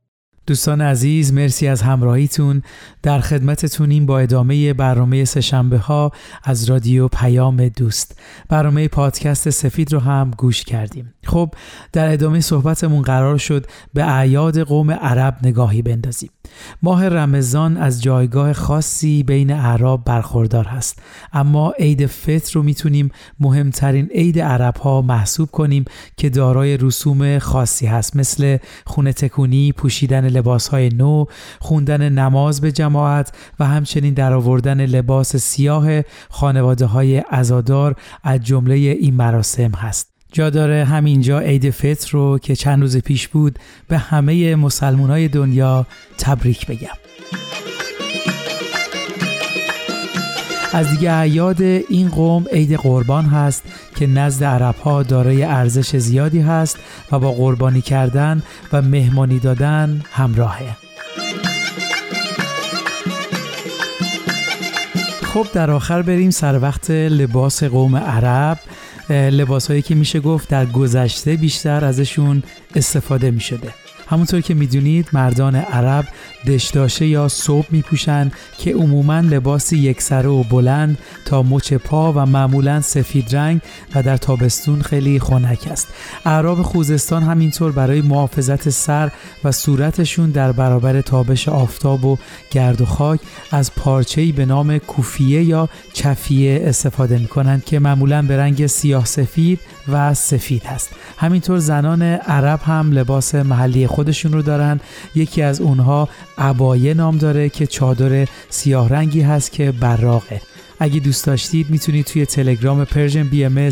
دوستان 0.49 0.81
عزیز 0.81 1.33
مرسی 1.33 1.67
از 1.67 1.81
همراهیتون. 1.81 2.61
در 3.03 3.19
خدمتتونیم 3.19 4.05
با 4.05 4.19
ادامه 4.19 4.73
برنامه 4.73 5.25
سه‌شنبه 5.25 5.77
ها 5.77 6.11
از 6.43 6.69
رادیو 6.69 7.07
پیام 7.07 7.67
دوست. 7.67 8.19
برنامه 8.49 8.87
پادکست 8.87 9.49
سفید 9.49 9.93
رو 9.93 9.99
هم 9.99 10.31
گوش 10.37 10.63
کردیم. 10.63 11.13
خب 11.25 11.53
در 11.93 12.13
ادامه 12.13 12.39
صحبتمون 12.39 13.01
قرار 13.01 13.37
شد 13.37 13.65
به 13.93 14.11
اعیاد 14.11 14.59
قوم 14.59 14.91
عرب 14.91 15.37
نگاهی 15.43 15.81
بندازیم. 15.81 16.29
ماه 16.81 17.07
رمضان 17.07 17.77
از 17.77 18.01
جایگاه 18.03 18.53
خاصی 18.53 19.23
بین 19.23 19.51
اعراب 19.51 20.05
برخوردار 20.05 20.65
هست. 20.65 21.01
اما 21.33 21.73
عید 21.79 22.05
فطر 22.05 22.53
رو 22.53 22.63
می‌تونیم 22.63 23.11
مهمترین 23.39 24.09
عید 24.13 24.39
عرب 24.39 24.77
ها 24.77 25.01
محسوب 25.01 25.51
کنیم 25.51 25.85
که 26.17 26.29
دارای 26.29 26.77
رسوم 26.77 27.39
خاصی 27.39 27.85
هست. 27.85 28.15
مثل 28.15 28.57
خونه 28.85 29.13
تکونی، 29.13 29.71
پوشیدن 29.71 30.29
لباس 30.39 30.67
های 30.67 30.89
نو، 30.89 31.25
خوندن 31.59 32.09
نماز 32.09 32.61
به 32.61 32.71
جماعت 32.71 33.31
و 33.59 33.65
همچنین 33.65 34.13
در 34.13 34.33
آوردن 34.33 34.85
لباس 34.85 35.35
سیاه 35.35 36.01
خانواده 36.29 36.85
های 36.85 37.23
ازادار 37.29 37.95
از 38.23 38.43
جمله 38.43 38.75
این 38.75 39.13
مراسم 39.13 39.71
هست. 39.71 40.09
جا 40.31 40.49
داره 40.49 40.85
همینجا 40.85 41.39
عید 41.39 41.69
فطر 41.69 42.09
رو 42.11 42.39
که 42.39 42.55
چند 42.55 42.81
روز 42.81 42.97
پیش 42.97 43.27
بود 43.27 43.59
به 43.87 43.97
همه 43.97 44.55
مسلمان 44.55 45.09
های 45.09 45.27
دنیا 45.27 45.85
تبریک 46.17 46.67
بگم 46.67 46.97
از 50.73 50.89
دیگه 50.89 51.11
اعیاد 51.11 51.61
این 51.61 52.09
قوم 52.09 52.45
عید 52.51 52.73
قربان 52.73 53.25
هست 53.25 53.63
که 53.95 54.07
نزد 54.07 54.43
عرب 54.43 54.75
ها 54.75 55.03
دارای 55.03 55.43
ارزش 55.43 55.95
زیادی 55.95 56.39
هست 56.39 56.77
و 57.11 57.19
با 57.19 57.31
قربانی 57.31 57.81
کردن 57.81 58.43
و 58.73 58.81
مهمانی 58.81 59.39
دادن 59.39 60.01
همراهه 60.11 60.77
خب 65.23 65.47
در 65.53 65.71
آخر 65.71 66.01
بریم 66.01 66.29
سر 66.29 66.59
وقت 66.61 66.91
لباس 66.91 67.63
قوم 67.63 67.95
عرب 67.95 68.59
لباس 69.09 69.67
هایی 69.67 69.81
که 69.81 69.95
میشه 69.95 70.19
گفت 70.19 70.49
در 70.49 70.65
گذشته 70.65 71.35
بیشتر 71.35 71.85
ازشون 71.85 72.43
استفاده 72.75 73.31
می 73.31 73.39
شده. 73.39 73.73
همونطور 74.09 74.41
که 74.41 74.53
می‌دونید 74.53 75.09
مردان 75.13 75.55
عرب 75.55 76.05
دشداشه 76.47 77.07
یا 77.07 77.27
صوب 77.27 77.65
میپوشند 77.69 78.33
که 78.57 78.73
عموما 78.73 79.19
لباسی 79.19 79.77
یکسره 79.77 80.29
و 80.29 80.43
بلند 80.43 80.97
تا 81.25 81.43
مچ 81.43 81.73
پا 81.73 82.13
و 82.13 82.25
معمولا 82.25 82.81
سفید 82.81 83.35
رنگ 83.35 83.61
و 83.95 84.03
در 84.03 84.17
تابستون 84.17 84.81
خیلی 84.81 85.19
خنک 85.19 85.67
است. 85.71 85.87
اعراب 86.25 86.61
خوزستان 86.61 87.23
همینطور 87.23 87.71
برای 87.71 88.01
محافظت 88.01 88.69
سر 88.69 89.11
و 89.43 89.51
صورتشون 89.51 90.29
در 90.29 90.51
برابر 90.51 91.01
تابش 91.01 91.49
آفتاب 91.49 92.05
و 92.05 92.17
گرد 92.51 92.81
و 92.81 92.85
خاک 92.85 93.19
از 93.51 93.75
پارچه‌ای 93.75 94.31
به 94.31 94.45
نام 94.45 94.77
کوفیه 94.77 95.43
یا 95.43 95.69
چفیه 95.93 96.61
استفاده 96.63 97.17
می‌کنند 97.17 97.65
که 97.65 97.79
معمولا 97.79 98.21
به 98.21 98.37
رنگ 98.37 98.67
سیاه 98.67 99.05
سفید 99.05 99.59
و 99.91 100.13
سفید 100.13 100.63
هست. 100.63 100.89
همینطور 101.17 101.57
زنان 101.59 102.01
عرب 102.01 102.59
هم 102.61 102.91
لباس 102.91 103.35
محلی 103.35 103.87
خودشون 103.87 104.33
رو 104.33 104.41
دارن. 104.41 104.79
یکی 105.15 105.41
از 105.41 105.61
اونها 105.61 106.09
عبایه 106.37 106.93
نام 106.93 107.17
داره 107.17 107.49
که 107.49 107.67
چادر 107.67 108.27
سیاه 108.49 108.89
رنگی 108.89 109.21
هست 109.21 109.51
که 109.51 109.71
براقه 109.71 110.41
اگه 110.79 110.99
دوست 110.99 111.25
داشتید 111.25 111.69
می‌تونید 111.69 112.05
توی 112.05 112.25
تلگرام 112.25 112.85
پرژن 112.85 113.23
بی 113.23 113.45
ام 113.45 113.69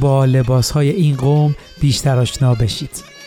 با 0.00 0.24
لباس 0.24 0.70
های 0.70 0.90
این 0.90 1.16
قوم 1.16 1.54
بیشتر 1.80 2.18
آشنا 2.18 2.54
بشید. 2.54 3.19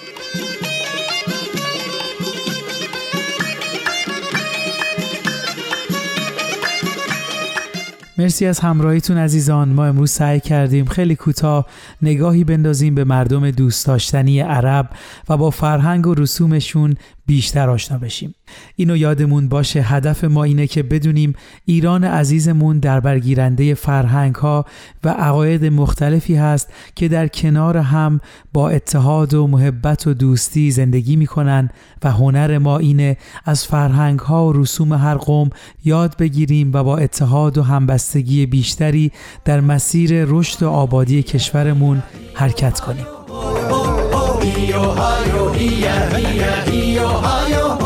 مرسی 8.17 8.45
از 8.45 8.59
همراهیتون 8.59 9.17
عزیزان. 9.17 9.69
ما 9.69 9.85
امروز 9.85 10.11
سعی 10.11 10.39
کردیم 10.39 10.85
خیلی 10.85 11.15
کوتاه 11.15 11.67
نگاهی 12.01 12.43
بندازیم 12.43 12.95
به 12.95 13.03
مردم 13.03 13.51
دوست 13.51 13.87
داشتنی 13.87 14.39
عرب 14.39 14.89
و 15.29 15.37
با 15.37 15.49
فرهنگ 15.49 16.07
و 16.07 16.13
رسومشون 16.13 16.95
بیشتر 17.25 17.69
آشنا 17.69 17.97
بشیم. 17.97 18.35
اینو 18.75 18.97
یادمون 18.97 19.47
باشه 19.47 19.81
هدف 19.81 20.23
ما 20.23 20.43
اینه 20.43 20.67
که 20.67 20.83
بدونیم 20.83 21.33
ایران 21.65 22.03
عزیزمون 22.03 22.79
در 22.79 22.99
برگیرنده 22.99 23.73
فرهنگ 23.73 24.35
ها 24.35 24.65
و 25.03 25.09
عقاید 25.09 25.65
مختلفی 25.65 26.35
هست 26.35 26.73
که 26.95 27.07
در 27.07 27.27
کنار 27.27 27.77
هم 27.77 28.19
با 28.53 28.69
اتحاد 28.69 29.33
و 29.33 29.47
محبت 29.47 30.07
و 30.07 30.13
دوستی 30.13 30.71
زندگی 30.71 31.15
می‌کنن 31.15 31.69
و 32.03 32.11
هنر 32.11 32.57
ما 32.57 32.77
اینه 32.77 33.17
از 33.45 33.65
فرهنگ 33.65 34.19
ها 34.19 34.47
و 34.47 34.53
رسوم 34.53 34.93
هر 34.93 35.15
قوم 35.15 35.49
یاد 35.85 36.17
بگیریم 36.17 36.71
و 36.73 36.83
با 36.83 36.97
اتحاد 36.97 37.57
و 37.57 37.63
همبستگی 37.63 38.45
بیشتری 38.45 39.11
در 39.45 39.61
مسیر 39.61 40.25
رشد 40.27 40.63
و 40.63 40.69
آبادی 40.69 41.23
کشورمون 41.23 42.03
حرکت 42.33 42.79
کنیم 42.79 43.05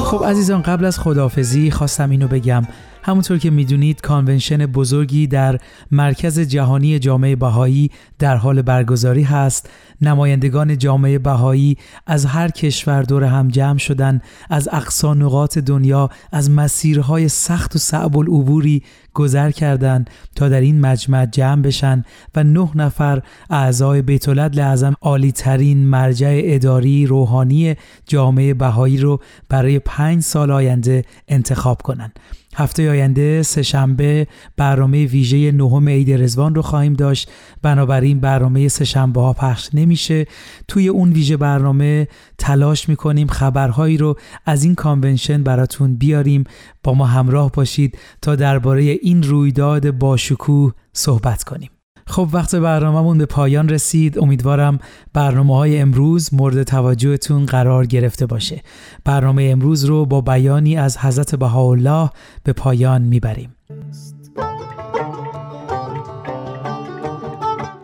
خب 0.07 0.25
عزیزان 0.25 0.61
قبل 0.61 0.85
از 0.85 0.99
خدافزی 0.99 1.71
خواستم 1.71 2.09
اینو 2.09 2.27
بگم. 2.27 2.63
همونطور 3.03 3.37
که 3.37 3.49
می‌دونید 3.49 4.01
کانونشن 4.01 4.65
بزرگی 4.65 5.27
در 5.27 5.59
مرکز 5.91 6.39
جهانی 6.39 6.99
جامعه 6.99 7.35
بهایی 7.35 7.91
در 8.19 8.35
حال 8.35 8.61
برگزاری 8.61 9.23
هست. 9.23 9.69
نمایندگان 10.01 10.77
جامعه 10.77 11.19
بهایی 11.19 11.77
از 12.07 12.25
هر 12.25 12.47
کشور 12.49 13.01
دور 13.01 13.23
هم 13.23 13.47
جمع 13.47 13.77
شدن 13.77 14.21
از 14.49 14.69
اقصا 14.71 15.13
نقاط 15.13 15.57
دنیا 15.57 16.09
از 16.31 16.51
مسیرهای 16.51 17.29
سخت 17.29 17.75
و 17.75 17.79
صعب 17.79 18.17
العبوری 18.17 18.83
گذر 19.13 19.51
کردند 19.51 20.09
تا 20.35 20.49
در 20.49 20.61
این 20.61 20.81
مجمع 20.81 21.25
جمع 21.25 21.61
بشن 21.61 22.03
و 22.35 22.43
نه 22.43 22.69
نفر 22.75 23.21
اعضای 23.49 24.01
بیت 24.01 24.29
اعظم 24.29 24.93
عالی 25.01 25.31
ترین 25.31 25.77
مرجع 25.77 26.41
اداری 26.43 27.05
روحانی 27.05 27.75
جامعه 28.07 28.53
بهایی 28.53 28.97
رو 28.97 29.19
برای 29.49 29.79
پنج 29.79 30.23
سال 30.23 30.51
آینده 30.51 31.03
انتخاب 31.27 31.81
کنند. 31.81 32.19
هفته 32.55 32.89
آینده 32.89 33.43
سهشنبه 33.43 34.27
برنامه 34.57 35.05
ویژه 35.05 35.51
نهم 35.51 35.89
عید 35.89 36.11
رزوان 36.11 36.55
رو 36.55 36.61
خواهیم 36.61 36.93
داشت 36.93 37.31
بنابراین 37.61 38.19
برنامه 38.19 38.67
سهشنبه 38.67 39.21
ها 39.21 39.33
پخش 39.33 39.69
نمیشه. 39.87 40.25
توی 40.67 40.87
اون 40.87 41.13
ویژه 41.13 41.37
برنامه 41.37 42.07
تلاش 42.37 42.89
می‌کنیم 42.89 43.27
خبرهایی 43.27 43.97
رو 43.97 44.15
از 44.45 44.63
این 44.63 44.75
کانونشن 44.75 45.43
براتون 45.43 45.95
بیاریم. 45.95 46.43
با 46.83 46.93
ما 46.93 47.05
همراه 47.05 47.51
باشید 47.51 47.97
تا 48.21 48.35
درباره 48.35 48.81
این 48.81 49.23
رویداد 49.23 49.91
باشکوه 49.91 50.73
صحبت 50.93 51.43
کنیم. 51.43 51.69
خب 52.07 52.29
وقت 52.33 52.55
برنامهمون 52.55 53.17
به 53.17 53.25
پایان 53.25 53.69
رسید. 53.69 54.19
امیدوارم 54.19 54.79
برنامه 55.13 55.55
های 55.55 55.79
امروز 55.79 56.33
مورد 56.33 56.63
توجهتون 56.63 57.45
قرار 57.45 57.85
گرفته 57.85 58.25
باشه. 58.25 58.61
برنامه 59.05 59.49
امروز 59.51 59.85
رو 59.85 60.05
با 60.05 60.21
بیانی 60.21 60.77
از 60.77 60.97
حضرت 60.97 61.35
بهاءالله 61.35 62.09
به 62.43 62.53
پایان 62.53 63.01
می‌بریم. 63.01 63.55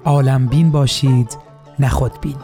عالم 0.06 0.48
بین 0.48 0.72
باشید. 0.72 1.38
نخود 1.80 2.12
بین. 2.22 2.36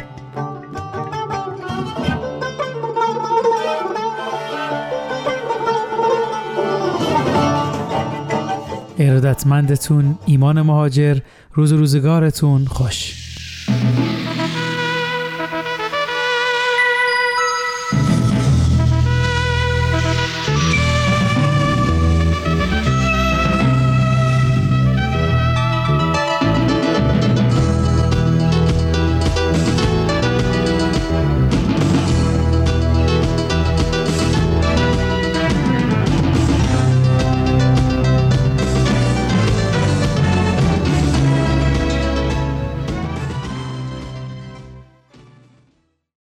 ارادتمندتون 9.00 10.18
ایمان 10.26 10.62
مهاجر 10.62 11.18
روز 11.54 11.74
روزگارتون 11.74 12.66
خوش. 12.66 13.19